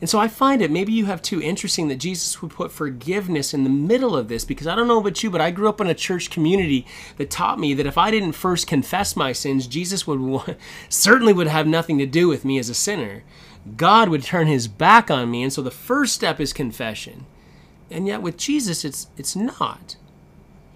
And 0.00 0.10
so 0.10 0.18
I 0.18 0.26
find 0.26 0.60
it, 0.60 0.72
maybe 0.72 0.92
you 0.92 1.06
have 1.06 1.22
too 1.22 1.40
interesting 1.40 1.86
that 1.86 2.00
Jesus 2.00 2.42
would 2.42 2.50
put 2.50 2.72
forgiveness 2.72 3.54
in 3.54 3.62
the 3.62 3.70
middle 3.70 4.16
of 4.16 4.26
this 4.26 4.44
because 4.44 4.66
I 4.66 4.74
don't 4.74 4.88
know 4.88 4.98
about 4.98 5.22
you, 5.22 5.30
but 5.30 5.40
I 5.40 5.52
grew 5.52 5.68
up 5.68 5.80
in 5.80 5.86
a 5.86 5.94
church 5.94 6.28
community 6.28 6.88
that 7.18 7.30
taught 7.30 7.60
me 7.60 7.72
that 7.74 7.86
if 7.86 7.96
I 7.96 8.10
didn't 8.10 8.32
first 8.32 8.66
confess 8.66 9.14
my 9.14 9.30
sins, 9.30 9.68
Jesus 9.68 10.08
would 10.08 10.56
certainly 10.88 11.32
would 11.32 11.46
have 11.46 11.68
nothing 11.68 11.96
to 11.98 12.06
do 12.06 12.26
with 12.26 12.44
me 12.44 12.58
as 12.58 12.68
a 12.68 12.74
sinner. 12.74 13.22
God 13.76 14.08
would 14.08 14.24
turn 14.24 14.48
his 14.48 14.66
back 14.66 15.08
on 15.08 15.30
me, 15.30 15.44
and 15.44 15.52
so 15.52 15.62
the 15.62 15.70
first 15.70 16.14
step 16.14 16.40
is 16.40 16.52
confession. 16.52 17.26
And 17.88 18.08
yet 18.08 18.22
with 18.22 18.36
Jesus 18.36 18.84
it's 18.84 19.06
it's 19.16 19.36
not. 19.36 19.94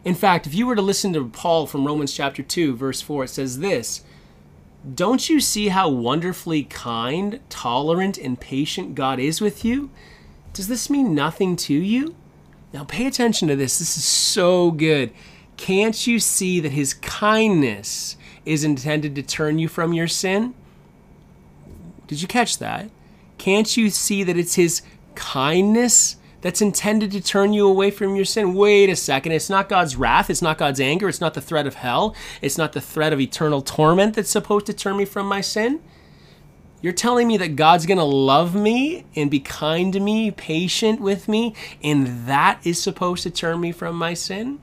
In 0.08 0.14
fact, 0.14 0.46
if 0.46 0.54
you 0.54 0.66
were 0.66 0.74
to 0.74 0.80
listen 0.80 1.12
to 1.12 1.28
Paul 1.28 1.66
from 1.66 1.86
Romans 1.86 2.14
chapter 2.14 2.42
2, 2.42 2.74
verse 2.74 3.02
4, 3.02 3.24
it 3.24 3.28
says 3.28 3.58
this 3.58 4.04
Don't 4.94 5.28
you 5.28 5.38
see 5.38 5.68
how 5.68 5.90
wonderfully 5.90 6.62
kind, 6.62 7.40
tolerant, 7.50 8.16
and 8.16 8.40
patient 8.40 8.94
God 8.94 9.20
is 9.20 9.42
with 9.42 9.66
you? 9.66 9.90
Does 10.54 10.66
this 10.66 10.88
mean 10.88 11.14
nothing 11.14 11.56
to 11.56 11.74
you? 11.74 12.16
Now 12.72 12.84
pay 12.84 13.06
attention 13.06 13.48
to 13.48 13.56
this. 13.56 13.80
This 13.80 13.98
is 13.98 14.04
so 14.04 14.70
good. 14.70 15.12
Can't 15.58 16.06
you 16.06 16.18
see 16.18 16.58
that 16.58 16.72
his 16.72 16.94
kindness 16.94 18.16
is 18.46 18.64
intended 18.64 19.14
to 19.14 19.22
turn 19.22 19.58
you 19.58 19.68
from 19.68 19.92
your 19.92 20.08
sin? 20.08 20.54
Did 22.06 22.22
you 22.22 22.28
catch 22.28 22.56
that? 22.56 22.88
Can't 23.36 23.76
you 23.76 23.90
see 23.90 24.24
that 24.24 24.38
it's 24.38 24.54
his 24.54 24.80
kindness 25.14 26.16
that's 26.40 26.62
intended 26.62 27.10
to 27.12 27.20
turn 27.20 27.52
you 27.52 27.66
away 27.66 27.90
from 27.90 28.14
your 28.14 28.24
sin. 28.24 28.54
Wait 28.54 28.88
a 28.88 28.96
second. 28.96 29.32
It's 29.32 29.50
not 29.50 29.68
God's 29.68 29.96
wrath. 29.96 30.30
It's 30.30 30.42
not 30.42 30.58
God's 30.58 30.80
anger. 30.80 31.08
It's 31.08 31.20
not 31.20 31.34
the 31.34 31.40
threat 31.40 31.66
of 31.66 31.74
hell. 31.74 32.14
It's 32.40 32.58
not 32.58 32.72
the 32.72 32.80
threat 32.80 33.12
of 33.12 33.20
eternal 33.20 33.60
torment 33.60 34.14
that's 34.14 34.30
supposed 34.30 34.66
to 34.66 34.72
turn 34.72 34.96
me 34.96 35.04
from 35.04 35.26
my 35.26 35.40
sin. 35.40 35.80
You're 36.80 36.92
telling 36.92 37.26
me 37.26 37.36
that 37.38 37.56
God's 37.56 37.86
going 37.86 37.98
to 37.98 38.04
love 38.04 38.54
me 38.54 39.04
and 39.16 39.30
be 39.30 39.40
kind 39.40 39.92
to 39.92 40.00
me, 40.00 40.30
patient 40.30 41.00
with 41.00 41.26
me, 41.26 41.54
and 41.82 42.26
that 42.28 42.60
is 42.62 42.80
supposed 42.80 43.24
to 43.24 43.30
turn 43.30 43.60
me 43.60 43.72
from 43.72 43.96
my 43.96 44.14
sin? 44.14 44.60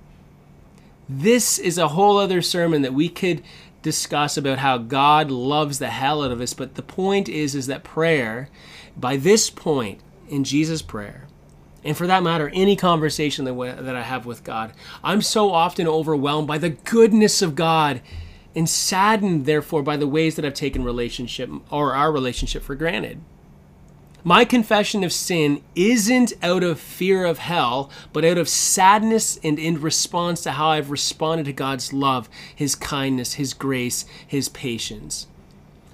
This 1.10 1.60
is 1.60 1.78
a 1.78 1.90
whole 1.90 2.18
other 2.18 2.42
sermon 2.42 2.84
that 2.84 2.94
we 2.94 3.10
could 3.10 3.44
discuss 3.82 4.38
about 4.38 4.60
how 4.60 4.78
God 4.78 5.30
loves 5.30 5.78
the 5.78 5.90
hell 5.90 6.24
out 6.24 6.32
of 6.32 6.42
us, 6.42 6.54
but 6.54 6.76
the 6.76 6.82
point 6.82 7.28
is 7.28 7.54
is 7.54 7.68
that 7.68 7.84
prayer 7.84 8.50
by 8.96 9.18
this 9.18 9.50
point 9.50 10.00
in 10.30 10.44
Jesus' 10.44 10.82
prayer 10.82 11.28
and 11.86 11.95
for 11.95 12.08
that 12.08 12.24
matter, 12.24 12.52
any 12.54 12.76
conversation 12.76 13.45
that, 13.45 13.86
that 13.86 13.95
I 13.95 14.02
have 14.02 14.26
with 14.26 14.43
God. 14.43 14.74
I'm 15.04 15.21
so 15.21 15.52
often 15.52 15.88
overwhelmed 15.88 16.48
by 16.48 16.58
the 16.58 16.71
goodness 16.71 17.43
of 17.43 17.56
God 17.56 18.02
and 18.56 18.67
saddened, 18.67 19.45
therefore, 19.45 19.84
by 19.84 19.95
the 19.95 20.08
ways 20.08 20.36
that 20.36 20.43
I've 20.43 20.56
taken 20.56 20.84
relationship 20.84 21.50
or 21.69 21.93
our 21.93 22.12
relationship 22.12 22.63
for 22.63 22.74
granted. 22.74 23.21
My 24.24 24.43
confession 24.43 25.04
of 25.04 25.13
sin 25.13 25.62
isn't 25.76 26.34
out 26.41 26.63
of 26.63 26.80
fear 26.80 27.26
of 27.26 27.38
hell, 27.38 27.91
but 28.12 28.26
out 28.26 28.39
of 28.39 28.50
sadness 28.50 29.39
and 29.43 29.60
in 29.60 29.80
response 29.80 30.41
to 30.41 30.54
how 30.54 30.69
I've 30.69 30.89
responded 30.89 31.45
to 31.45 31.54
God's 31.54 31.93
love, 31.93 32.28
His 32.56 32.74
kindness, 32.74 33.34
His 33.34 33.54
grace, 33.54 34.06
His 34.26 34.50
patience. 34.50 35.28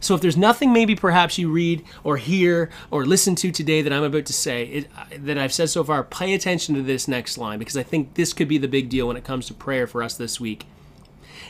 So 0.02 0.16
if 0.16 0.22
there's 0.22 0.36
nothing 0.36 0.74
maybe 0.74 0.96
perhaps 0.96 1.38
you 1.38 1.50
read 1.50 1.86
or 2.04 2.18
hear 2.18 2.70
or 2.90 3.06
listen 3.06 3.36
to 3.36 3.52
today 3.52 3.84
that 3.84 3.94
I'm 3.94 4.04
about 4.04 4.26
to 4.26 4.34
say, 4.34 4.64
it, 4.66 4.88
that 5.26 5.38
I've 5.38 5.54
said 5.54 5.70
so 5.70 5.84
far, 5.84 6.04
pay 6.04 6.34
attention 6.34 6.76
to 6.76 6.82
this 6.82 7.08
next 7.08 7.38
line 7.38 7.60
because 7.60 7.78
I 7.78 7.84
think 7.84 8.16
this 8.16 8.34
could 8.34 8.48
be 8.48 8.58
the 8.58 8.68
big 8.68 8.90
deal 8.90 9.08
when 9.08 9.16
it 9.16 9.24
comes 9.24 9.46
to 9.48 9.54
prayer 9.54 9.86
for 9.86 10.02
us 10.02 10.16
this 10.16 10.40
week. 10.40 10.66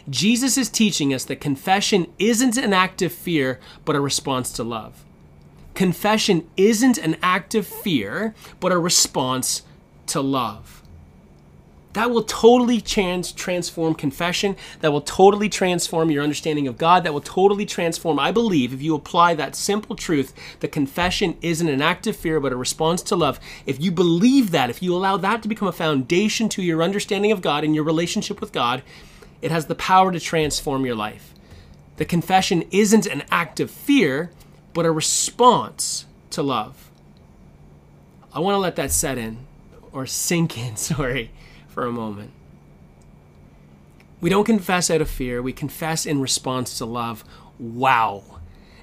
Jesus 0.10 0.58
is 0.58 0.70
teaching 0.70 1.14
us 1.14 1.24
that 1.26 1.40
confession 1.40 2.08
isn't 2.20 2.58
an 2.58 2.74
act 2.74 3.02
of 3.02 3.14
fear, 3.14 3.60
but 3.86 3.96
a 3.96 4.02
response 4.02 4.52
to 4.54 4.64
love. 4.64 5.06
Confession 5.74 6.48
isn't 6.58 6.98
an 6.98 7.16
act 7.24 7.56
of 7.56 7.66
fear, 7.66 8.36
but 8.60 8.74
a 8.74 8.78
response 8.78 9.64
to 10.08 10.20
love. 10.20 10.81
That 11.94 12.10
will 12.10 12.24
totally 12.24 12.80
trans- 12.80 13.34
transform 13.34 13.96
confession. 13.96 14.56
That 14.80 14.94
will 14.94 15.02
totally 15.02 15.50
transform 15.50 16.10
your 16.10 16.24
understanding 16.24 16.68
of 16.68 16.78
God. 16.78 17.04
That 17.04 17.14
will 17.14 17.22
totally 17.22 17.66
transform, 17.66 18.18
I 18.18 18.32
believe, 18.32 18.74
if 18.74 18.82
you 18.82 18.96
apply 18.96 19.36
that 19.36 19.56
simple 19.56 19.96
truth 19.96 20.34
that 20.62 20.72
confession 20.72 21.38
isn't 21.42 21.68
an 21.68 21.82
act 21.82 22.08
of 22.08 22.16
fear 22.16 22.40
but 22.40 22.54
a 22.54 22.56
response 22.56 23.02
to 23.04 23.16
love. 23.16 23.40
If 23.66 23.82
you 23.82 23.92
believe 23.92 24.52
that, 24.52 24.70
if 24.70 24.82
you 24.82 24.96
allow 24.96 25.18
that 25.18 25.42
to 25.42 25.50
become 25.50 25.68
a 25.68 25.74
foundation 25.74 26.48
to 26.50 26.62
your 26.62 26.82
understanding 26.82 27.32
of 27.32 27.42
God 27.42 27.64
and 27.64 27.76
your 27.76 27.84
relationship 27.84 28.40
with 28.40 28.54
God, 28.54 28.84
it 29.42 29.52
has 29.52 29.66
the 29.66 29.76
power 29.76 30.12
to 30.12 30.20
transform 30.20 30.86
your 30.86 30.96
life. 30.96 31.34
The 31.98 32.06
confession 32.06 32.64
isn't 32.72 33.06
an 33.06 33.24
act 33.30 33.60
of 33.60 33.70
fear, 33.70 34.32
but 34.74 34.86
a 34.86 34.92
response 34.92 36.06
to 36.30 36.42
love. 36.42 36.90
I 38.34 38.40
want 38.40 38.56
to 38.56 38.60
let 38.60 38.78
that 38.78 38.92
set 38.92 39.18
in 39.18 39.40
or 39.92 40.06
sink 40.06 40.58
in, 40.58 40.76
sorry 40.78 41.32
for 41.72 41.86
a 41.86 41.92
moment. 41.92 42.32
We 44.20 44.30
don't 44.30 44.44
confess 44.44 44.92
out 44.92 45.02
of 45.02 45.10
fear, 45.10 45.42
we 45.42 45.54
confess 45.54 46.06
in 46.06 46.22
response 46.22 46.78
to 46.78 46.86
love. 46.86 47.24
Wow. 47.58 48.24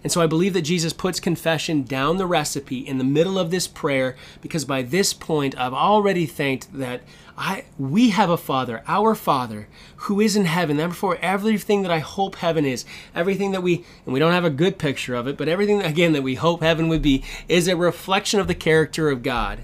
And 0.02 0.12
so 0.12 0.20
I 0.20 0.26
believe 0.26 0.52
that 0.54 0.62
Jesus 0.62 0.92
puts 0.92 1.18
confession 1.20 1.82
down 1.82 2.16
the 2.16 2.26
recipe 2.26 2.78
in 2.78 2.98
the 2.98 3.04
middle 3.04 3.38
of 3.38 3.50
this 3.50 3.66
prayer 3.66 4.16
because 4.40 4.64
by 4.64 4.82
this 4.82 5.12
point 5.12 5.58
I've 5.58 5.74
already 5.74 6.24
thanked 6.24 6.72
that 6.72 7.02
I 7.36 7.64
we 7.78 8.10
have 8.10 8.30
a 8.30 8.36
Father, 8.36 8.82
our 8.86 9.14
Father, 9.14 9.68
who 9.96 10.20
is 10.20 10.36
in 10.36 10.44
heaven. 10.44 10.76
Therefore, 10.76 11.18
everything 11.20 11.82
that 11.82 11.90
I 11.90 11.98
hope 11.98 12.36
heaven 12.36 12.64
is, 12.64 12.84
everything 13.14 13.52
that 13.52 13.62
we 13.62 13.84
and 14.04 14.12
we 14.12 14.18
don't 14.18 14.32
have 14.32 14.44
a 14.44 14.50
good 14.50 14.78
picture 14.78 15.14
of 15.14 15.28
it, 15.28 15.36
but 15.36 15.48
everything 15.48 15.82
again 15.82 16.12
that 16.12 16.22
we 16.22 16.36
hope 16.36 16.62
heaven 16.62 16.88
would 16.88 17.02
be 17.02 17.24
is 17.48 17.68
a 17.68 17.76
reflection 17.76 18.40
of 18.40 18.48
the 18.48 18.54
character 18.54 19.10
of 19.10 19.22
God. 19.22 19.60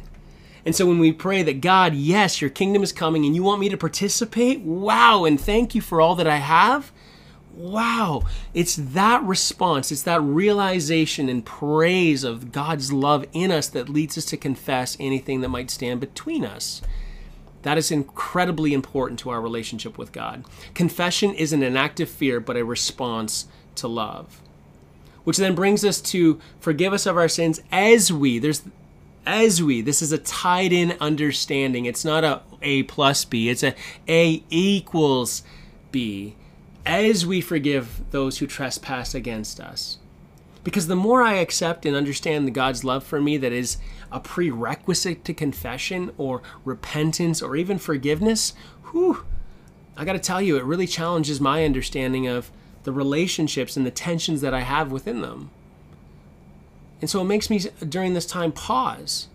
And 0.64 0.74
so 0.74 0.86
when 0.86 0.98
we 0.98 1.12
pray 1.12 1.42
that 1.42 1.60
God, 1.60 1.94
yes, 1.94 2.40
your 2.40 2.50
kingdom 2.50 2.82
is 2.82 2.92
coming 2.92 3.24
and 3.24 3.34
you 3.34 3.42
want 3.42 3.60
me 3.60 3.68
to 3.68 3.76
participate, 3.76 4.60
wow, 4.60 5.24
and 5.24 5.38
thank 5.38 5.74
you 5.74 5.80
for 5.80 6.00
all 6.00 6.14
that 6.14 6.26
I 6.26 6.36
have. 6.36 6.90
Wow, 7.52 8.22
it's 8.52 8.74
that 8.74 9.22
response, 9.22 9.92
it's 9.92 10.02
that 10.02 10.20
realization 10.20 11.28
and 11.28 11.44
praise 11.44 12.24
of 12.24 12.50
God's 12.50 12.92
love 12.92 13.26
in 13.32 13.52
us 13.52 13.68
that 13.68 13.88
leads 13.88 14.18
us 14.18 14.24
to 14.26 14.36
confess 14.36 14.96
anything 14.98 15.40
that 15.40 15.50
might 15.50 15.70
stand 15.70 16.00
between 16.00 16.44
us. 16.44 16.82
That 17.62 17.78
is 17.78 17.92
incredibly 17.92 18.74
important 18.74 19.20
to 19.20 19.30
our 19.30 19.40
relationship 19.40 19.96
with 19.96 20.12
God. 20.12 20.44
Confession 20.74 21.32
isn't 21.34 21.62
an 21.62 21.76
act 21.76 22.00
of 22.00 22.10
fear, 22.10 22.40
but 22.40 22.56
a 22.56 22.64
response 22.64 23.46
to 23.76 23.86
love. 23.86 24.42
Which 25.22 25.38
then 25.38 25.54
brings 25.54 25.84
us 25.84 26.00
to 26.02 26.40
forgive 26.58 26.92
us 26.92 27.06
of 27.06 27.16
our 27.16 27.28
sins 27.28 27.60
as 27.70 28.12
we, 28.12 28.38
there's 28.38 28.64
as 29.26 29.62
we 29.62 29.80
this 29.80 30.02
is 30.02 30.12
a 30.12 30.18
tied 30.18 30.72
in 30.72 30.96
understanding. 31.00 31.84
It's 31.86 32.04
not 32.04 32.24
a 32.24 32.42
a 32.62 32.82
plus 32.84 33.24
b 33.24 33.48
it's 33.48 33.62
a 33.62 33.74
a 34.08 34.42
equals 34.50 35.42
b. 35.92 36.36
As 36.86 37.26
we 37.26 37.40
forgive 37.40 38.02
those 38.10 38.38
who 38.38 38.46
trespass 38.46 39.14
against 39.14 39.60
us. 39.60 39.98
Because 40.62 40.86
the 40.86 40.96
more 40.96 41.22
i 41.22 41.34
accept 41.34 41.84
and 41.84 41.94
understand 41.94 42.52
god's 42.54 42.84
love 42.84 43.04
for 43.04 43.20
me 43.20 43.36
that 43.36 43.52
is 43.52 43.76
a 44.10 44.20
prerequisite 44.20 45.24
to 45.24 45.34
confession 45.34 46.12
or 46.16 46.42
repentance 46.64 47.42
or 47.42 47.56
even 47.56 47.78
forgiveness 47.78 48.54
whew 48.90 49.24
i 49.96 50.04
got 50.04 50.14
to 50.14 50.18
tell 50.18 50.40
you 50.40 50.56
it 50.56 50.64
really 50.64 50.86
challenges 50.86 51.40
my 51.40 51.64
understanding 51.64 52.26
of 52.26 52.50
the 52.84 52.92
relationships 52.92 53.76
and 53.76 53.84
the 53.84 53.90
tensions 53.90 54.40
that 54.40 54.54
i 54.54 54.60
have 54.60 54.90
within 54.90 55.20
them 55.20 55.50
and 57.04 57.10
so 57.10 57.20
it 57.20 57.24
makes 57.24 57.50
me, 57.50 57.60
during 57.86 58.14
this 58.14 58.24
time, 58.24 58.50
pause 58.50 59.28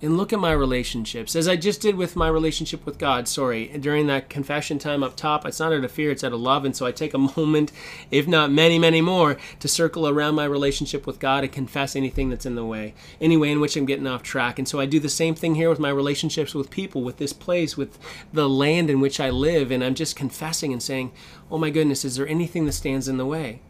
and 0.00 0.16
look 0.16 0.32
at 0.32 0.38
my 0.38 0.52
relationships, 0.52 1.36
as 1.36 1.46
I 1.46 1.54
just 1.54 1.82
did 1.82 1.96
with 1.96 2.16
my 2.16 2.28
relationship 2.28 2.86
with 2.86 2.96
God. 2.96 3.28
Sorry, 3.28 3.66
during 3.78 4.06
that 4.06 4.30
confession 4.30 4.78
time 4.78 5.02
up 5.02 5.14
top, 5.14 5.44
it's 5.44 5.60
not 5.60 5.74
out 5.74 5.84
of 5.84 5.92
fear, 5.92 6.10
it's 6.10 6.24
out 6.24 6.32
of 6.32 6.40
love. 6.40 6.64
And 6.64 6.74
so 6.74 6.86
I 6.86 6.92
take 6.92 7.12
a 7.12 7.18
moment, 7.36 7.72
if 8.10 8.26
not 8.26 8.50
many, 8.50 8.78
many 8.78 9.02
more, 9.02 9.36
to 9.60 9.68
circle 9.68 10.08
around 10.08 10.34
my 10.34 10.46
relationship 10.46 11.06
with 11.06 11.18
God 11.18 11.44
and 11.44 11.52
confess 11.52 11.94
anything 11.94 12.30
that's 12.30 12.46
in 12.46 12.54
the 12.54 12.64
way, 12.64 12.94
any 13.20 13.36
way 13.36 13.52
in 13.52 13.60
which 13.60 13.76
I'm 13.76 13.84
getting 13.84 14.06
off 14.06 14.22
track. 14.22 14.58
And 14.58 14.66
so 14.66 14.80
I 14.80 14.86
do 14.86 14.98
the 14.98 15.10
same 15.10 15.34
thing 15.34 15.56
here 15.56 15.68
with 15.68 15.78
my 15.78 15.90
relationships 15.90 16.54
with 16.54 16.70
people, 16.70 17.02
with 17.02 17.18
this 17.18 17.34
place, 17.34 17.76
with 17.76 17.98
the 18.32 18.48
land 18.48 18.88
in 18.88 19.02
which 19.02 19.20
I 19.20 19.28
live. 19.28 19.70
And 19.70 19.84
I'm 19.84 19.94
just 19.94 20.16
confessing 20.16 20.72
and 20.72 20.82
saying, 20.82 21.12
Oh 21.50 21.58
my 21.58 21.68
goodness, 21.68 22.02
is 22.02 22.16
there 22.16 22.26
anything 22.26 22.64
that 22.64 22.72
stands 22.72 23.08
in 23.08 23.18
the 23.18 23.26
way? 23.26 23.60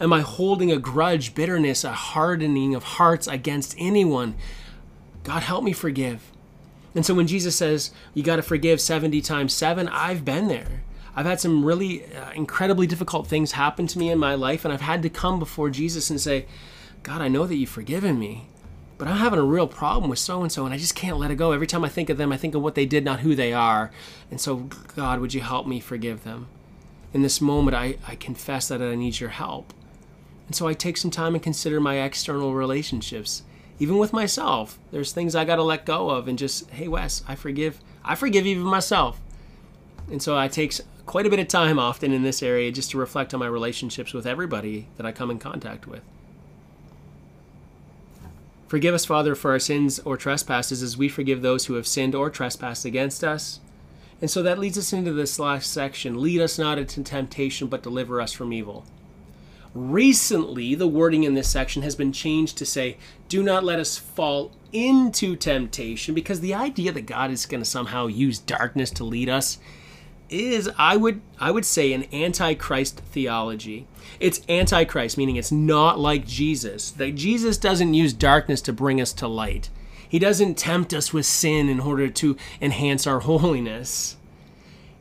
Am 0.00 0.12
I 0.12 0.20
holding 0.20 0.70
a 0.70 0.78
grudge, 0.78 1.34
bitterness, 1.34 1.84
a 1.84 1.92
hardening 1.92 2.74
of 2.74 2.84
hearts 2.84 3.26
against 3.26 3.74
anyone? 3.78 4.34
God, 5.24 5.42
help 5.42 5.64
me 5.64 5.72
forgive. 5.72 6.30
And 6.94 7.06
so 7.06 7.14
when 7.14 7.26
Jesus 7.26 7.56
says, 7.56 7.90
you 8.14 8.22
got 8.22 8.36
to 8.36 8.42
forgive 8.42 8.80
70 8.80 9.20
times 9.22 9.54
7, 9.54 9.88
I've 9.88 10.24
been 10.24 10.48
there. 10.48 10.82
I've 11.14 11.26
had 11.26 11.40
some 11.40 11.64
really 11.64 12.04
uh, 12.14 12.32
incredibly 12.32 12.86
difficult 12.86 13.26
things 13.26 13.52
happen 13.52 13.86
to 13.86 13.98
me 13.98 14.10
in 14.10 14.18
my 14.18 14.34
life, 14.34 14.64
and 14.64 14.72
I've 14.72 14.80
had 14.80 15.02
to 15.02 15.10
come 15.10 15.38
before 15.38 15.70
Jesus 15.70 16.10
and 16.10 16.20
say, 16.20 16.46
God, 17.02 17.20
I 17.20 17.28
know 17.28 17.46
that 17.46 17.56
you've 17.56 17.68
forgiven 17.68 18.18
me, 18.18 18.48
but 18.98 19.08
I'm 19.08 19.18
having 19.18 19.38
a 19.38 19.44
real 19.44 19.66
problem 19.66 20.08
with 20.08 20.18
so 20.18 20.42
and 20.42 20.50
so, 20.50 20.64
and 20.64 20.72
I 20.72 20.78
just 20.78 20.94
can't 20.94 21.18
let 21.18 21.30
it 21.30 21.36
go. 21.36 21.52
Every 21.52 21.66
time 21.66 21.84
I 21.84 21.88
think 21.88 22.08
of 22.08 22.16
them, 22.16 22.32
I 22.32 22.36
think 22.36 22.54
of 22.54 22.62
what 22.62 22.74
they 22.74 22.86
did, 22.86 23.04
not 23.04 23.20
who 23.20 23.34
they 23.34 23.52
are. 23.52 23.90
And 24.30 24.40
so, 24.40 24.68
God, 24.96 25.20
would 25.20 25.34
you 25.34 25.40
help 25.40 25.66
me 25.66 25.80
forgive 25.80 26.24
them? 26.24 26.48
In 27.12 27.22
this 27.22 27.40
moment, 27.40 27.76
I, 27.76 27.96
I 28.06 28.14
confess 28.14 28.68
that 28.68 28.80
I 28.80 28.94
need 28.94 29.20
your 29.20 29.30
help. 29.30 29.72
And 30.46 30.56
so 30.56 30.66
I 30.66 30.74
take 30.74 30.96
some 30.96 31.10
time 31.10 31.34
and 31.34 31.42
consider 31.42 31.80
my 31.80 32.00
external 32.00 32.54
relationships. 32.54 33.42
Even 33.78 33.98
with 33.98 34.12
myself, 34.12 34.78
there's 34.90 35.12
things 35.12 35.34
I 35.34 35.44
got 35.44 35.56
to 35.56 35.62
let 35.62 35.86
go 35.86 36.10
of 36.10 36.28
and 36.28 36.38
just, 36.38 36.70
hey, 36.70 36.88
Wes, 36.88 37.22
I 37.26 37.34
forgive. 37.34 37.80
I 38.04 38.14
forgive 38.14 38.46
even 38.46 38.62
myself. 38.62 39.20
And 40.10 40.22
so 40.22 40.36
I 40.36 40.48
take 40.48 40.74
quite 41.06 41.26
a 41.26 41.30
bit 41.30 41.38
of 41.38 41.48
time 41.48 41.78
often 41.78 42.12
in 42.12 42.22
this 42.22 42.42
area 42.42 42.70
just 42.70 42.90
to 42.90 42.98
reflect 42.98 43.34
on 43.34 43.40
my 43.40 43.46
relationships 43.46 44.12
with 44.12 44.26
everybody 44.26 44.88
that 44.96 45.06
I 45.06 45.12
come 45.12 45.30
in 45.30 45.38
contact 45.38 45.86
with. 45.86 46.02
Forgive 48.68 48.94
us, 48.94 49.04
Father, 49.04 49.34
for 49.34 49.50
our 49.50 49.58
sins 49.58 49.98
or 50.00 50.16
trespasses 50.16 50.82
as 50.82 50.96
we 50.96 51.08
forgive 51.08 51.42
those 51.42 51.66
who 51.66 51.74
have 51.74 51.86
sinned 51.86 52.14
or 52.14 52.30
trespassed 52.30 52.86
against 52.86 53.22
us. 53.22 53.60
And 54.22 54.30
so 54.30 54.42
that 54.44 54.60
leads 54.60 54.78
us 54.78 54.92
into 54.92 55.12
this 55.12 55.38
last 55.40 55.70
section 55.70 56.22
lead 56.22 56.40
us 56.40 56.58
not 56.58 56.78
into 56.78 57.02
temptation, 57.02 57.66
but 57.66 57.82
deliver 57.82 58.20
us 58.20 58.32
from 58.32 58.52
evil. 58.52 58.86
Recently, 59.74 60.74
the 60.74 60.86
wording 60.86 61.24
in 61.24 61.34
this 61.34 61.48
section 61.48 61.82
has 61.82 61.96
been 61.96 62.12
changed 62.12 62.56
to 62.58 62.66
say, 62.66 62.98
do 63.28 63.42
not 63.42 63.64
let 63.64 63.80
us 63.80 63.98
fall 63.98 64.52
into 64.72 65.34
temptation, 65.34 66.14
because 66.14 66.40
the 66.40 66.54
idea 66.54 66.92
that 66.92 67.06
God 67.06 67.30
is 67.30 67.46
going 67.46 67.62
to 67.62 67.68
somehow 67.68 68.06
use 68.06 68.38
darkness 68.38 68.90
to 68.92 69.04
lead 69.04 69.28
us 69.28 69.58
is 70.30 70.70
I 70.78 70.96
would 70.96 71.20
I 71.38 71.50
would 71.50 71.66
say 71.66 71.92
an 71.92 72.06
antichrist 72.12 73.00
theology. 73.00 73.86
It's 74.18 74.40
antichrist 74.48 75.18
meaning 75.18 75.36
it's 75.36 75.52
not 75.52 75.98
like 75.98 76.26
Jesus. 76.26 76.90
That 76.92 77.16
Jesus 77.16 77.58
doesn't 77.58 77.92
use 77.92 78.14
darkness 78.14 78.62
to 78.62 78.72
bring 78.72 79.00
us 79.00 79.12
to 79.14 79.28
light. 79.28 79.68
He 80.12 80.18
doesn't 80.18 80.58
tempt 80.58 80.92
us 80.92 81.14
with 81.14 81.24
sin 81.24 81.70
in 81.70 81.80
order 81.80 82.06
to 82.06 82.36
enhance 82.60 83.06
our 83.06 83.20
holiness. 83.30 84.18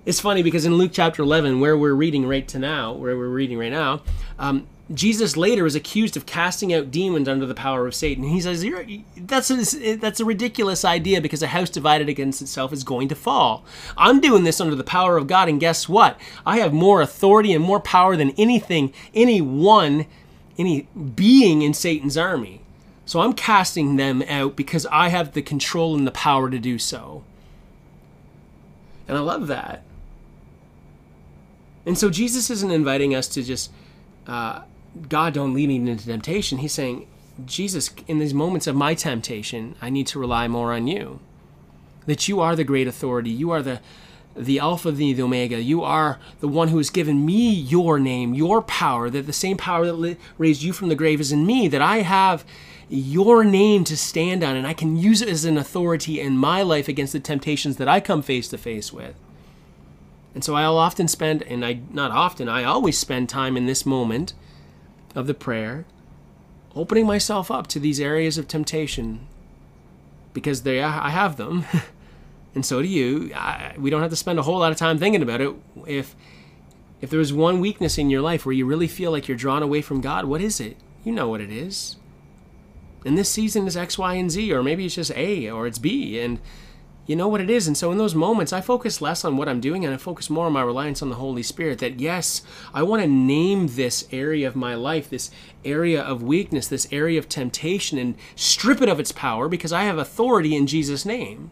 It's 0.06 0.22
funny 0.22 0.42
because 0.42 0.64
in 0.64 0.76
Luke 0.76 0.92
chapter 0.94 1.22
11, 1.22 1.60
where 1.60 1.78
we're 1.78 1.94
reading 1.94 2.26
right 2.26 2.48
to 2.48 2.58
now, 2.58 2.94
where 2.94 3.18
we're 3.18 3.28
reading 3.28 3.58
right 3.58 3.74
now, 3.74 4.04
um, 4.40 4.68
Jesus 4.94 5.36
later 5.36 5.66
is 5.66 5.76
accused 5.76 6.16
of 6.16 6.26
casting 6.26 6.74
out 6.74 6.92
demons 6.92 7.28
under 7.28 7.46
the 7.46 7.54
power 7.54 7.86
of 7.88 7.94
Satan. 7.94 8.24
He 8.24 8.40
says, 8.40 8.66
that's 9.18 9.52
a, 9.52 9.96
that's 9.96 10.22
a 10.22 10.26
ridiculous 10.26 10.86
idea 10.86 11.20
because 11.20 11.44
a 11.44 11.48
house 11.48 11.70
divided 11.70 12.08
against 12.08 12.42
itself 12.42 12.72
is 12.72 12.86
going 12.86 13.10
to 13.10 13.16
fall. 13.16 13.66
I'm 13.98 14.22
doing 14.22 14.46
this 14.46 14.62
under 14.62 14.76
the 14.76 14.84
power 14.86 15.18
of 15.18 15.28
God, 15.28 15.50
and 15.50 15.60
guess 15.60 15.90
what? 15.90 16.18
I 16.46 16.60
have 16.60 16.72
more 16.72 17.02
authority 17.02 17.52
and 17.52 17.64
more 17.64 17.82
power 17.82 18.16
than 18.16 18.32
anything, 18.38 18.94
any 19.14 19.42
one, 19.42 20.06
any 20.58 20.88
being 21.16 21.64
in 21.64 21.74
Satan's 21.74 22.16
army. 22.16 22.61
So 23.12 23.20
I'm 23.20 23.34
casting 23.34 23.98
them 23.98 24.22
out 24.30 24.56
because 24.56 24.86
I 24.86 25.10
have 25.10 25.34
the 25.34 25.42
control 25.42 25.98
and 25.98 26.08
the 26.08 26.12
power 26.12 26.50
to 26.50 26.58
do 26.58 26.80
so. 26.80 27.26
And 29.06 29.18
I 29.18 29.20
love 29.20 29.48
that. 29.48 29.84
And 31.86 31.98
so 31.98 32.10
Jesus 32.10 32.50
isn't 32.50 32.72
inviting 32.72 33.14
us 33.14 33.28
to 33.28 33.44
just, 33.44 33.70
uh, 34.28 34.62
God, 35.10 35.34
don't 35.34 35.54
lead 35.54 35.68
me 35.68 35.76
into 35.76 36.06
temptation. 36.06 36.60
He's 36.60 36.72
saying, 36.72 37.06
Jesus, 37.44 37.90
in 38.08 38.20
these 38.20 38.34
moments 38.34 38.66
of 38.66 38.78
my 38.78 38.94
temptation, 38.94 39.76
I 39.82 39.90
need 39.90 40.08
to 40.08 40.18
rely 40.18 40.48
more 40.48 40.72
on 40.72 40.88
you. 40.88 41.20
That 42.06 42.30
you 42.30 42.40
are 42.40 42.56
the 42.56 42.64
great 42.64 42.88
authority. 42.88 43.30
You 43.30 43.52
are 43.52 43.62
the 43.62 43.82
the 44.36 44.60
Alpha, 44.60 44.92
the, 44.92 45.14
the 45.14 45.24
Omega. 45.24 45.62
You 45.62 45.84
are 45.84 46.20
the 46.40 46.48
one 46.48 46.70
who 46.70 46.78
has 46.78 46.90
given 46.90 47.26
me 47.26 47.50
your 47.50 48.00
name, 48.00 48.34
your 48.34 48.62
power, 48.62 49.10
that 49.10 49.26
the 49.26 49.34
same 49.34 49.58
power 49.58 49.86
that 49.86 50.18
raised 50.38 50.64
you 50.64 50.74
from 50.74 50.90
the 50.90 50.96
grave 50.96 51.20
is 51.20 51.32
in 51.32 51.46
me, 51.46 51.68
that 51.68 51.82
I 51.82 51.98
have 51.98 52.46
your 52.90 53.44
name 53.44 53.84
to 53.86 53.96
stand 53.96 54.44
on, 54.44 54.56
and 54.56 54.68
I 54.68 54.74
can 54.74 54.98
use 54.98 55.22
it 55.22 55.30
as 55.30 55.46
an 55.46 55.58
authority 55.58 56.20
in 56.20 56.38
my 56.38 56.62
life 56.62 56.88
against 56.88 57.14
the 57.14 57.20
temptations 57.20 57.78
that 57.78 57.88
I 57.88 58.00
come 58.00 58.22
face 58.22 58.48
to 58.50 58.58
face 58.58 58.92
with. 58.92 59.16
And 60.34 60.44
so 60.44 60.56
I'll 60.56 60.78
often 60.78 61.08
spend, 61.08 61.44
and 61.44 61.66
I 61.66 61.82
not 61.92 62.12
often, 62.12 62.48
I 62.48 62.64
always 62.64 62.98
spend 62.98 63.30
time 63.30 63.58
in 63.58 63.66
this 63.66 63.86
moment 63.86 64.34
of 65.16 65.28
the 65.28 65.34
prayer, 65.34 65.86
opening 66.76 67.06
myself 67.06 67.52
up 67.52 67.68
to 67.68 67.80
these 67.80 68.00
areas 68.00 68.38
of 68.38 68.48
temptation 68.48 69.28
because 70.34 70.64
they 70.64 70.82
I 70.82 71.10
have 71.10 71.36
them, 71.36 71.66
and 72.54 72.66
so 72.66 72.82
do 72.82 72.88
you. 72.88 73.32
I, 73.34 73.76
we 73.78 73.90
don't 73.90 74.02
have 74.02 74.10
to 74.10 74.16
spend 74.16 74.40
a 74.40 74.44
whole 74.44 74.60
lot 74.60 74.72
of 74.72 74.78
time 74.78 74.98
thinking 74.98 75.22
about 75.22 75.42
it. 75.42 75.54
If 75.88 76.16
if 77.00 77.10
there 77.10 77.20
is 77.20 77.34
one 77.34 77.60
weakness 77.60 77.98
in 77.98 78.10
your 78.10 78.22
life 78.22 78.46
where 78.46 78.54
you 78.54 78.66
really 78.66 78.88
feel 78.88 79.12
like 79.12 79.28
you're 79.28 79.38
drawn 79.38 79.64
away 79.64 79.82
from 79.82 80.02
God, 80.02 80.26
what 80.26 80.42
is 80.42 80.60
it? 80.60 80.78
You 81.04 81.12
know 81.12 81.28
what 81.28 81.42
it 81.42 81.52
is. 81.52 81.96
And 83.04 83.18
this 83.18 83.30
season 83.30 83.66
is 83.66 83.76
X, 83.76 83.98
Y, 83.98 84.14
and 84.14 84.30
Z, 84.30 84.54
or 84.54 84.62
maybe 84.62 84.86
it's 84.86 84.96
just 84.96 85.12
A 85.12 85.50
or 85.50 85.66
it's 85.66 85.80
B, 85.80 86.20
and 86.20 86.40
you 87.08 87.16
know 87.16 87.28
what 87.28 87.42
it 87.42 87.50
is. 87.50 87.68
And 87.68 87.76
so 87.76 87.92
in 87.92 87.98
those 87.98 88.14
moments, 88.14 88.54
I 88.54 88.62
focus 88.62 89.02
less 89.02 89.26
on 89.26 89.36
what 89.36 89.50
I'm 89.50 89.60
doing 89.60 89.84
and 89.84 89.94
I 89.94 89.98
focus 89.98 90.30
more 90.30 90.46
on 90.46 90.54
my 90.54 90.62
reliance 90.62 91.02
on 91.02 91.10
the 91.10 91.16
Holy 91.16 91.42
Spirit. 91.42 91.80
That 91.80 92.00
yes, 92.00 92.44
I 92.74 92.84
want 92.84 93.02
to 93.02 93.08
name 93.08 93.70
this 93.70 94.08
area 94.12 94.48
of 94.48 94.56
my 94.56 94.76
life, 94.76 95.10
this 95.10 95.32
area 95.66 96.02
of 96.02 96.22
weakness, 96.22 96.68
this 96.68 96.88
area 96.92 97.18
of 97.18 97.28
temptation, 97.28 97.98
and 97.98 98.16
strip 98.36 98.82
it 98.82 98.90
of 98.90 99.00
its 99.00 99.12
power 99.12 99.50
because 99.50 99.74
I 99.74 99.84
have 99.84 99.98
authority 99.98 100.56
in 100.56 100.68
Jesus' 100.68 101.06
name. 101.06 101.50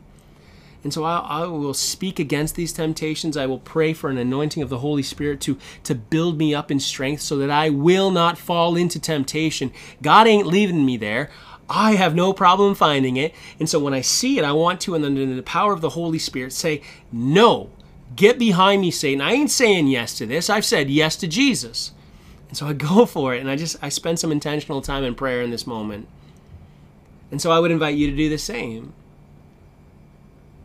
And 0.84 0.94
so 0.94 1.04
I, 1.04 1.18
I, 1.18 1.46
will 1.46 1.74
speak 1.74 2.20
against 2.20 2.56
these 2.56 2.72
temptations. 2.72 3.36
I 3.36 3.46
will 3.46 3.60
pray 3.60 3.92
for 3.92 4.10
an 4.10 4.18
anointing 4.18 4.63
of 4.63 4.70
the 4.70 4.78
Holy 4.78 5.04
Spirit 5.04 5.42
to, 5.42 5.58
to 5.84 5.94
build 5.94 6.38
me 6.38 6.56
up 6.56 6.72
in 6.72 6.80
strength 6.80 7.22
so 7.22 7.38
that 7.38 7.50
I 7.50 7.70
will 7.70 8.12
not 8.12 8.38
fall 8.38 8.78
into 8.78 8.98
temptation. 8.98 9.74
God 10.02 10.26
ain't 10.26 10.48
leaving 10.48 10.86
me 10.86 10.96
there. 10.96 11.30
I 11.70 11.96
have 11.96 12.15
no 12.15 12.34
problem 12.34 12.76
finding 12.76 13.18
it. 13.18 13.36
And 13.60 13.70
so 13.70 13.80
when 13.80 13.94
I 13.94 14.02
see 14.02 14.39
it, 14.39 14.46
I 14.46 14.54
want 14.54 14.82
to, 14.82 14.96
and 14.96 15.06
in 15.06 15.36
the 15.36 15.44
power 15.44 15.74
of 15.74 15.82
the 15.82 15.89
Holy 15.89 16.18
Spirit, 16.18 16.54
say, 16.54 16.82
No, 17.12 17.70
get 18.15 18.39
behind 18.39 18.82
me, 18.82 18.89
Satan. 18.89 19.22
I 19.22 19.34
ain't 19.34 19.52
saying 19.52 19.88
yes 19.88 20.18
to 20.18 20.26
this. 20.26 20.50
I've 20.50 20.65
said 20.65 20.89
yes 20.89 21.15
to 21.18 21.28
Jesus. 21.28 21.92
And 22.48 22.58
so 22.58 22.68
I 22.68 22.74
go 22.89 23.06
for 23.06 23.36
it, 23.36 23.42
and 23.42 23.50
I 23.50 23.56
just 23.56 23.78
I 23.82 23.89
spend 23.89 24.20
some 24.20 24.32
intentional 24.32 24.82
time 24.82 25.04
in 25.04 25.13
prayer 25.13 25.42
in 25.42 25.52
this 25.52 25.68
moment. 25.68 26.08
And 27.32 27.42
so 27.42 27.52
I 27.52 27.60
would 27.60 27.70
invite 27.70 27.96
you 27.96 28.10
to 28.10 28.18
do 28.18 28.30
the 28.30 28.39
same. 28.39 28.94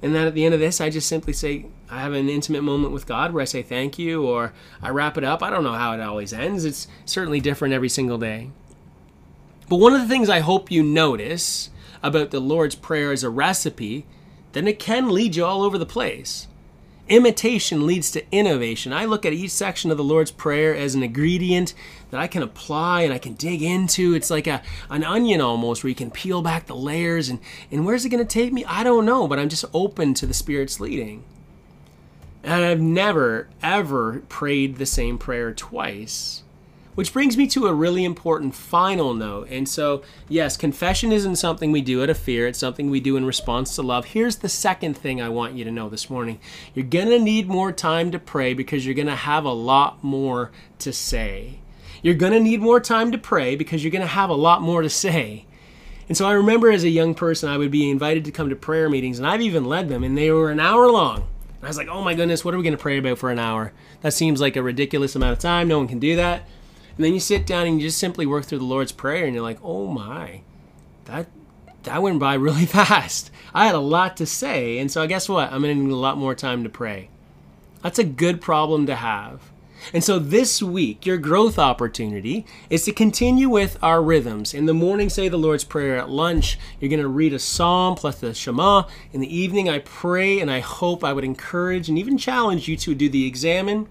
And 0.05 0.15
then 0.15 0.27
at 0.27 0.35
the 0.35 0.45
end 0.45 0.53
of 0.53 0.61
this, 0.61 0.83
I 0.83 0.91
just 0.91 1.09
simply 1.09 1.33
say, 1.33 1.65
I 1.89 2.01
have 2.01 2.13
an 2.13 2.29
intimate 2.29 2.61
moment 2.61 2.93
with 2.93 3.07
God 3.07 3.33
where 3.33 3.41
I 3.41 3.47
say 3.47 3.63
thank 3.63 3.99
you, 3.99 4.27
or 4.27 4.53
I 4.83 4.91
wrap 4.91 5.17
it 5.17 5.25
up. 5.25 5.43
I 5.43 5.49
don't 5.49 5.65
know 5.65 5.73
how 5.73 5.95
it 5.95 6.01
always 6.01 6.35
ends. 6.35 6.67
It's 6.67 6.87
certainly 7.07 7.41
different 7.41 7.73
every 7.73 7.89
single 7.89 8.19
day. 8.19 8.51
But 9.67 9.77
one 9.77 9.95
of 9.95 10.03
the 10.03 10.07
things 10.07 10.29
I 10.29 10.41
hope 10.41 10.71
you 10.71 10.83
notice 10.83 11.71
about 12.03 12.33
the 12.33 12.41
Lord's 12.41 12.75
Prayer 12.75 13.13
as 13.13 13.25
a 13.25 13.31
recipe, 13.31 14.05
then 14.53 14.69
it 14.69 14.79
can 14.79 15.09
lead 15.09 15.37
you 15.37 15.47
all 15.47 15.63
over 15.63 15.79
the 15.79 15.87
place. 15.87 16.49
Imitation 17.07 17.87
leads 17.87 18.11
to 18.13 18.25
innovation. 18.33 18.93
I 18.93 19.05
look 19.05 19.27
at 19.27 19.35
each 19.35 19.51
section 19.51 19.91
of 19.91 19.99
the 19.99 20.05
Lord's 20.05 20.31
Prayer 20.31 20.75
as 20.75 20.95
an 20.95 21.03
ingredient 21.03 21.75
that 22.11 22.19
I 22.19 22.27
can 22.27 22.43
apply 22.43 23.03
and 23.03 23.13
I 23.13 23.19
can 23.19 23.35
dig 23.35 23.63
into. 23.63 24.15
It's 24.15 24.31
like 24.31 24.47
a, 24.47 24.63
an 24.89 25.05
onion 25.05 25.43
almost, 25.43 25.85
where 25.85 25.91
you 25.91 25.95
can 25.95 26.11
peel 26.11 26.41
back 26.41 26.65
the 26.67 26.75
layers. 26.75 27.29
And, 27.29 27.41
and 27.71 27.85
where's 27.85 28.07
it 28.07 28.09
going 28.09 28.27
to 28.27 28.33
take 28.33 28.55
me? 28.55 28.65
I 28.65 28.85
don't 28.85 29.05
know, 29.05 29.29
but 29.29 29.39
I'm 29.39 29.51
just 29.51 29.67
open 29.75 30.15
to 30.15 30.27
the 30.27 30.33
Spirit's 30.33 30.81
leading. 30.81 31.25
And 32.43 32.65
I've 32.65 32.81
never, 32.81 33.49
ever 33.63 34.23
prayed 34.31 34.77
the 34.77 34.87
same 34.87 35.19
prayer 35.19 35.53
twice. 35.53 36.44
Which 36.95 37.13
brings 37.13 37.37
me 37.37 37.47
to 37.49 37.67
a 37.67 37.75
really 37.75 38.05
important 38.05 38.55
final 38.55 39.15
note. 39.15 39.49
And 39.51 39.69
so, 39.69 40.03
yes, 40.29 40.57
confession 40.57 41.13
isn't 41.13 41.37
something 41.37 41.73
we 41.73 41.81
do 41.81 42.03
out 42.03 42.11
of 42.11 42.19
fear, 42.19 42.47
it's 42.47 42.59
something 42.59 42.91
we 42.91 43.01
do 43.01 43.17
in 43.17 43.25
response 43.25 43.75
to 43.75 43.83
love. 43.83 44.07
Here's 44.07 44.37
the 44.37 44.49
second 44.49 44.97
thing 44.97 45.21
I 45.21 45.29
want 45.29 45.55
you 45.55 45.65
to 45.65 45.71
know 45.71 45.89
this 45.89 46.09
morning 46.09 46.39
you're 46.75 46.87
going 46.87 47.09
to 47.09 47.19
need 47.19 47.49
more 47.49 47.73
time 47.73 48.11
to 48.13 48.19
pray 48.19 48.55
because 48.55 48.85
you're 48.85 48.95
going 48.95 49.07
to 49.07 49.17
have 49.17 49.45
a 49.45 49.53
lot 49.53 50.05
more 50.05 50.53
to 50.81 50.93
say. 50.93 51.59
You're 52.03 52.15
going 52.15 52.33
to 52.33 52.41
need 52.41 52.61
more 52.61 52.81
time 52.81 53.13
to 53.13 53.19
pray 53.19 53.57
because 53.57 53.83
you're 53.83 53.91
going 53.91 54.03
to 54.03 54.07
have 54.07 54.29
a 54.29 54.35
lot 54.35 54.61
more 54.61 54.83
to 54.83 54.91
say. 54.91 55.47
And 56.07 56.17
so 56.17 56.27
I 56.27 56.33
remember 56.33 56.71
as 56.71 56.85
a 56.85 56.91
young 56.91 57.15
person, 57.15 57.49
I 57.49 57.57
would 57.57 57.71
be 57.71 57.89
invited 57.89 58.27
to 58.27 58.31
come 58.31 58.51
to 58.51 58.57
prayer 58.57 58.91
meetings, 58.91 59.19
and 59.19 59.27
I've 59.27 59.41
even 59.41 59.65
led 59.65 59.89
them, 59.89 60.05
and 60.05 60.17
they 60.17 60.31
were 60.31 60.51
an 60.51 60.61
hour 60.61 60.91
long. 60.91 61.17
And 61.17 61.65
I 61.65 61.69
was 61.69 61.79
like, 61.79 61.89
oh 61.89 62.03
my 62.03 62.13
goodness, 62.13 62.45
what 62.45 62.53
are 62.53 62.59
we 62.59 62.63
going 62.63 62.77
to 62.77 62.83
pray 62.83 62.99
about 62.99 63.17
for 63.17 63.31
an 63.31 63.39
hour? 63.39 63.73
That 64.03 64.13
seems 64.13 64.39
like 64.39 64.55
a 64.55 64.63
ridiculous 64.63 65.17
amount 65.17 65.33
of 65.33 65.39
time. 65.39 65.67
No 65.67 65.79
one 65.79 65.89
can 65.89 65.99
do 65.99 66.15
that. 66.17 66.47
And 66.97 67.05
then 67.05 67.15
you 67.15 67.21
sit 67.21 67.47
down 67.47 67.67
and 67.67 67.81
you 67.81 67.89
just 67.89 67.99
simply 67.99 68.27
work 68.27 68.45
through 68.45 68.59
the 68.59 68.65
Lord's 68.65 68.93
Prayer 68.93 69.25
and 69.25 69.35
you're 69.35 69.43
like, 69.43 69.59
oh 69.63 69.87
my, 69.87 70.43
that 71.07 71.27
that 71.83 72.03
went 72.03 72.19
by 72.19 72.35
really 72.35 72.67
fast. 72.67 73.31
I 73.53 73.67
had 73.67 73.75
a 73.75 73.81
lot 73.81 74.17
to 74.19 74.27
say. 74.27 74.79
And 74.79 74.91
so 74.91 75.03
I 75.03 75.07
guess 75.07 75.29
what? 75.29 75.53
I'm 75.53 75.63
going 75.63 75.77
to 75.77 75.83
need 75.85 75.93
a 75.93 75.97
lot 75.97 76.19
more 76.19 76.35
time 76.35 76.63
to 76.65 76.71
pray. 76.71 77.11
That's 77.83 77.99
a 77.99 78.05
good 78.05 78.41
problem 78.41 78.87
to 78.87 78.95
have. 78.95 79.53
And 79.93 80.03
so 80.03 80.19
this 80.19 80.63
week, 80.63 81.05
your 81.05 81.19
growth 81.19 81.59
opportunity 81.59 82.47
is 82.71 82.85
to 82.85 82.93
continue 82.93 83.51
with 83.51 83.77
our 83.83 84.03
rhythms. 84.03 84.55
In 84.55 84.65
the 84.65 84.73
morning, 84.73 85.11
say 85.11 85.29
the 85.29 85.37
Lord's 85.37 85.65
Prayer. 85.65 85.99
At 85.99 86.09
lunch, 86.09 86.59
you're 86.81 86.89
going 86.89 87.03
to 87.03 87.09
read 87.09 87.35
a 87.35 87.39
psalm 87.39 87.95
plus 87.95 88.19
the 88.21 88.33
Shema. 88.33 88.85
In 89.13 89.21
the 89.21 89.37
evening, 89.37 89.69
I 89.69 89.81
pray 89.81 90.41
and 90.41 90.51
I 90.51 90.61
hope 90.61 91.05
I 91.05 91.13
would 91.13 91.25
encourage 91.25 91.91
and 91.91 91.99
even 91.99 92.17
challenge 92.17 92.67
you 92.67 92.77
to 92.79 92.95
do 92.95 93.11
the 93.11 93.27
examen. 93.27 93.87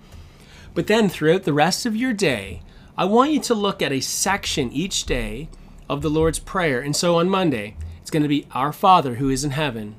But 0.73 0.87
then 0.87 1.09
throughout 1.09 1.43
the 1.43 1.53
rest 1.53 1.85
of 1.85 1.95
your 1.95 2.13
day, 2.13 2.63
I 2.95 3.06
want 3.06 3.32
you 3.32 3.39
to 3.41 3.56
look 3.56 3.82
at 3.82 3.91
a 3.91 4.01
section 4.01 4.71
each 4.71 5.06
day 5.06 5.49
of 5.89 6.03
the 6.03 6.12
Lord's 6.12 6.38
Prayer. 6.38 6.79
And 6.79 6.95
so 6.95 7.17
on 7.17 7.27
Monday, 7.27 7.75
it's 7.99 8.12
going 8.12 8.21
to 8.21 8.29
be 8.29 8.45
Our 8.51 8.71
Father 8.71 9.15
who 9.15 9.29
is 9.29 9.43
in 9.43 9.51
heaven. 9.51 9.95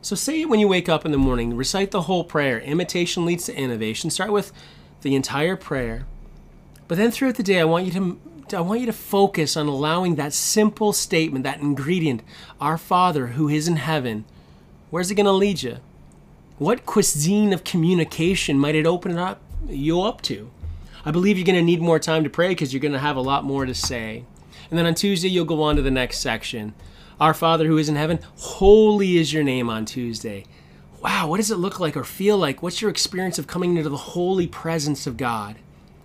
So 0.00 0.16
say 0.16 0.40
it 0.40 0.48
when 0.48 0.58
you 0.58 0.66
wake 0.66 0.88
up 0.88 1.04
in 1.04 1.12
the 1.12 1.18
morning, 1.18 1.54
recite 1.54 1.90
the 1.90 2.02
whole 2.02 2.24
prayer. 2.24 2.58
Imitation 2.60 3.26
leads 3.26 3.44
to 3.44 3.54
innovation. 3.54 4.08
Start 4.08 4.32
with 4.32 4.52
the 5.02 5.14
entire 5.14 5.54
prayer. 5.54 6.06
But 6.88 6.96
then 6.96 7.10
throughout 7.10 7.34
the 7.34 7.42
day, 7.42 7.60
I 7.60 7.64
want 7.64 7.84
you 7.84 7.92
to 7.92 8.20
I 8.56 8.60
want 8.62 8.80
you 8.80 8.86
to 8.86 8.92
focus 8.92 9.56
on 9.56 9.68
allowing 9.68 10.16
that 10.16 10.32
simple 10.32 10.92
statement, 10.92 11.44
that 11.44 11.60
ingredient, 11.60 12.22
Our 12.60 12.78
Father 12.78 13.28
who 13.28 13.48
is 13.48 13.68
in 13.68 13.76
heaven. 13.76 14.24
Where's 14.88 15.10
it 15.10 15.14
going 15.14 15.26
to 15.26 15.32
lead 15.32 15.62
you? 15.62 15.76
What 16.58 16.84
cuisine 16.84 17.52
of 17.52 17.62
communication 17.62 18.58
might 18.58 18.74
it 18.74 18.86
open 18.86 19.18
up 19.18 19.40
you 19.68 20.00
up 20.00 20.22
to? 20.22 20.50
I 21.04 21.10
believe 21.10 21.38
you're 21.38 21.46
going 21.46 21.56
to 21.56 21.62
need 21.62 21.80
more 21.80 21.98
time 21.98 22.24
to 22.24 22.30
pray 22.30 22.48
because 22.48 22.72
you're 22.72 22.80
going 22.80 22.92
to 22.92 22.98
have 22.98 23.16
a 23.16 23.22
lot 23.22 23.44
more 23.44 23.66
to 23.66 23.74
say. 23.74 24.24
And 24.70 24.78
then 24.78 24.86
on 24.86 24.94
Tuesday, 24.94 25.28
you'll 25.28 25.44
go 25.44 25.62
on 25.62 25.76
to 25.76 25.82
the 25.82 25.90
next 25.90 26.18
section. 26.18 26.74
Our 27.18 27.34
Father 27.34 27.66
who 27.66 27.78
is 27.78 27.88
in 27.88 27.96
heaven, 27.96 28.20
holy 28.36 29.16
is 29.16 29.32
your 29.32 29.42
name 29.42 29.68
on 29.68 29.84
Tuesday. 29.84 30.44
Wow, 31.02 31.28
what 31.28 31.38
does 31.38 31.50
it 31.50 31.56
look 31.56 31.80
like 31.80 31.96
or 31.96 32.04
feel 32.04 32.36
like? 32.36 32.62
What's 32.62 32.82
your 32.82 32.90
experience 32.90 33.38
of 33.38 33.46
coming 33.46 33.76
into 33.76 33.88
the 33.88 33.96
holy 33.96 34.46
presence 34.46 35.06
of 35.06 35.16
God? 35.16 35.56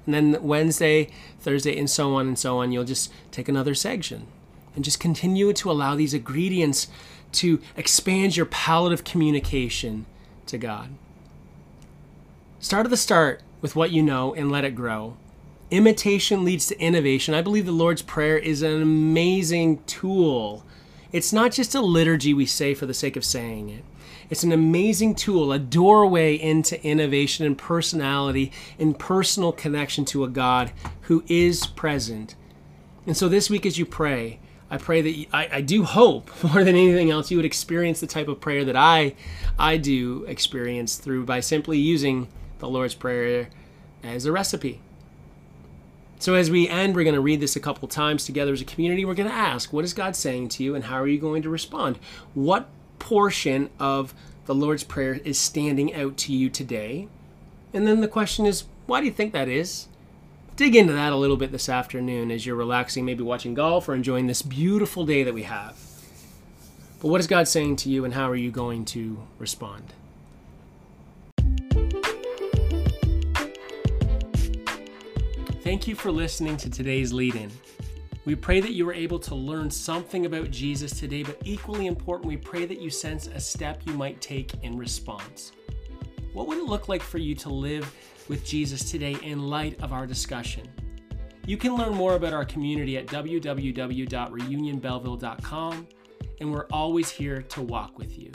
And 0.05 0.13
then 0.13 0.37
Wednesday, 0.41 1.09
Thursday, 1.39 1.77
and 1.77 1.89
so 1.89 2.15
on 2.15 2.27
and 2.27 2.39
so 2.39 2.59
on, 2.59 2.71
you'll 2.71 2.85
just 2.85 3.11
take 3.31 3.49
another 3.49 3.75
section 3.75 4.27
and 4.75 4.83
just 4.83 4.99
continue 4.99 5.51
to 5.53 5.71
allow 5.71 5.95
these 5.95 6.13
ingredients 6.13 6.87
to 7.33 7.59
expand 7.75 8.37
your 8.37 8.45
palette 8.45 8.93
of 8.93 9.03
communication 9.03 10.05
to 10.45 10.57
God. 10.57 10.89
Start 12.59 12.85
at 12.85 12.89
the 12.89 12.97
start 12.97 13.41
with 13.65 13.75
what 13.75 13.91
you 13.91 14.03
know 14.03 14.31
and 14.35 14.51
let 14.51 14.63
it 14.63 14.75
grow. 14.75 15.17
Imitation 15.71 16.45
leads 16.45 16.67
to 16.67 16.79
innovation. 16.79 17.33
I 17.33 17.41
believe 17.41 17.65
the 17.65 17.71
Lord's 17.71 18.03
Prayer 18.03 18.37
is 18.37 18.61
an 18.61 18.79
amazing 18.79 19.83
tool. 19.85 20.63
It's 21.11 21.33
not 21.33 21.51
just 21.51 21.73
a 21.73 21.81
liturgy 21.81 22.31
we 22.31 22.45
say 22.45 22.75
for 22.75 22.85
the 22.85 22.93
sake 22.93 23.15
of 23.15 23.25
saying 23.25 23.69
it. 23.69 23.83
It's 24.29 24.43
an 24.43 24.51
amazing 24.51 25.15
tool, 25.15 25.51
a 25.51 25.57
doorway 25.57 26.35
into 26.35 26.79
innovation 26.85 27.43
and 27.43 27.57
personality 27.57 28.51
and 28.77 28.99
personal 28.99 29.51
connection 29.51 30.05
to 30.05 30.23
a 30.23 30.29
God 30.29 30.71
who 31.01 31.23
is 31.27 31.65
present. 31.65 32.35
And 33.07 33.17
so 33.17 33.27
this 33.27 33.49
week, 33.49 33.65
as 33.65 33.79
you 33.79 33.87
pray, 33.87 34.37
I 34.69 34.77
pray 34.77 35.01
that 35.01 35.09
you, 35.09 35.25
I, 35.33 35.49
I 35.53 35.61
do 35.61 35.85
hope 35.85 36.29
more 36.53 36.63
than 36.63 36.75
anything 36.75 37.09
else 37.09 37.31
you 37.31 37.37
would 37.37 37.47
experience 37.47 37.99
the 37.99 38.05
type 38.05 38.27
of 38.27 38.39
prayer 38.39 38.63
that 38.63 38.75
I 38.75 39.15
I 39.57 39.77
do 39.77 40.23
experience 40.25 40.97
through 40.97 41.25
by 41.25 41.39
simply 41.39 41.79
using 41.79 42.27
the 42.65 42.71
Lord's 42.71 42.95
Prayer 42.95 43.49
as 44.03 44.25
a 44.25 44.31
recipe. 44.31 44.81
So, 46.17 46.33
as 46.33 46.49
we 46.49 46.67
end, 46.67 46.95
we're 46.95 47.03
going 47.03 47.15
to 47.15 47.21
read 47.21 47.41
this 47.41 47.55
a 47.55 47.59
couple 47.59 47.87
times 47.87 48.25
together 48.25 48.53
as 48.53 48.61
a 48.61 48.65
community. 48.65 49.05
We're 49.05 49.13
going 49.13 49.29
to 49.29 49.35
ask, 49.35 49.71
What 49.71 49.85
is 49.85 49.93
God 49.93 50.15
saying 50.15 50.49
to 50.49 50.63
you, 50.63 50.73
and 50.73 50.85
how 50.85 50.99
are 50.99 51.07
you 51.07 51.19
going 51.19 51.43
to 51.43 51.49
respond? 51.49 51.99
What 52.33 52.67
portion 52.97 53.69
of 53.79 54.13
the 54.45 54.55
Lord's 54.55 54.83
Prayer 54.83 55.19
is 55.23 55.37
standing 55.37 55.93
out 55.93 56.17
to 56.17 56.33
you 56.33 56.49
today? 56.49 57.07
And 57.73 57.85
then 57.85 58.01
the 58.01 58.07
question 58.07 58.45
is, 58.45 58.63
Why 58.87 58.99
do 58.99 59.05
you 59.05 59.11
think 59.11 59.33
that 59.33 59.49
is? 59.49 59.87
Dig 60.55 60.75
into 60.75 60.93
that 60.93 61.11
a 61.13 61.17
little 61.17 61.37
bit 61.37 61.51
this 61.51 61.67
afternoon 61.67 62.31
as 62.31 62.45
you're 62.45 62.55
relaxing, 62.55 63.05
maybe 63.05 63.23
watching 63.23 63.53
golf 63.53 63.89
or 63.89 63.93
enjoying 63.93 64.27
this 64.27 64.41
beautiful 64.41 65.05
day 65.05 65.21
that 65.21 65.33
we 65.33 65.43
have. 65.43 65.77
But 67.01 67.09
what 67.09 67.19
is 67.19 67.27
God 67.27 67.47
saying 67.47 67.75
to 67.77 67.89
you, 67.89 68.05
and 68.05 68.13
how 68.13 68.29
are 68.29 68.37
you 68.37 68.51
going 68.51 68.85
to 68.85 69.19
respond? 69.37 69.93
Thank 75.65 75.87
you 75.87 75.95
for 75.95 76.11
listening 76.11 76.57
to 76.57 76.69
today's 76.69 77.11
lead 77.11 77.33
in. 77.33 77.49
We 78.23 78.35
pray 78.35 78.61
that 78.61 78.73
you 78.73 78.85
were 78.85 78.93
able 78.93 79.17
to 79.17 79.33
learn 79.33 79.71
something 79.71 80.27
about 80.27 80.51
Jesus 80.51 80.99
today, 80.99 81.23
but 81.23 81.41
equally 81.43 81.87
important, 81.87 82.27
we 82.27 82.37
pray 82.37 82.67
that 82.67 82.79
you 82.79 82.91
sense 82.91 83.25
a 83.25 83.39
step 83.39 83.81
you 83.87 83.93
might 83.93 84.21
take 84.21 84.53
in 84.61 84.77
response. 84.77 85.53
What 86.33 86.45
would 86.45 86.59
it 86.59 86.65
look 86.65 86.87
like 86.87 87.01
for 87.01 87.17
you 87.17 87.33
to 87.33 87.49
live 87.49 87.91
with 88.27 88.45
Jesus 88.45 88.91
today 88.91 89.17
in 89.23 89.49
light 89.49 89.81
of 89.81 89.91
our 89.91 90.05
discussion? 90.05 90.67
You 91.47 91.57
can 91.57 91.75
learn 91.75 91.95
more 91.95 92.13
about 92.13 92.33
our 92.33 92.45
community 92.45 92.95
at 92.97 93.07
www.reunionbelleville.com, 93.07 95.87
and 96.41 96.51
we're 96.51 96.67
always 96.71 97.09
here 97.09 97.41
to 97.41 97.61
walk 97.63 97.97
with 97.97 98.19
you. 98.19 98.31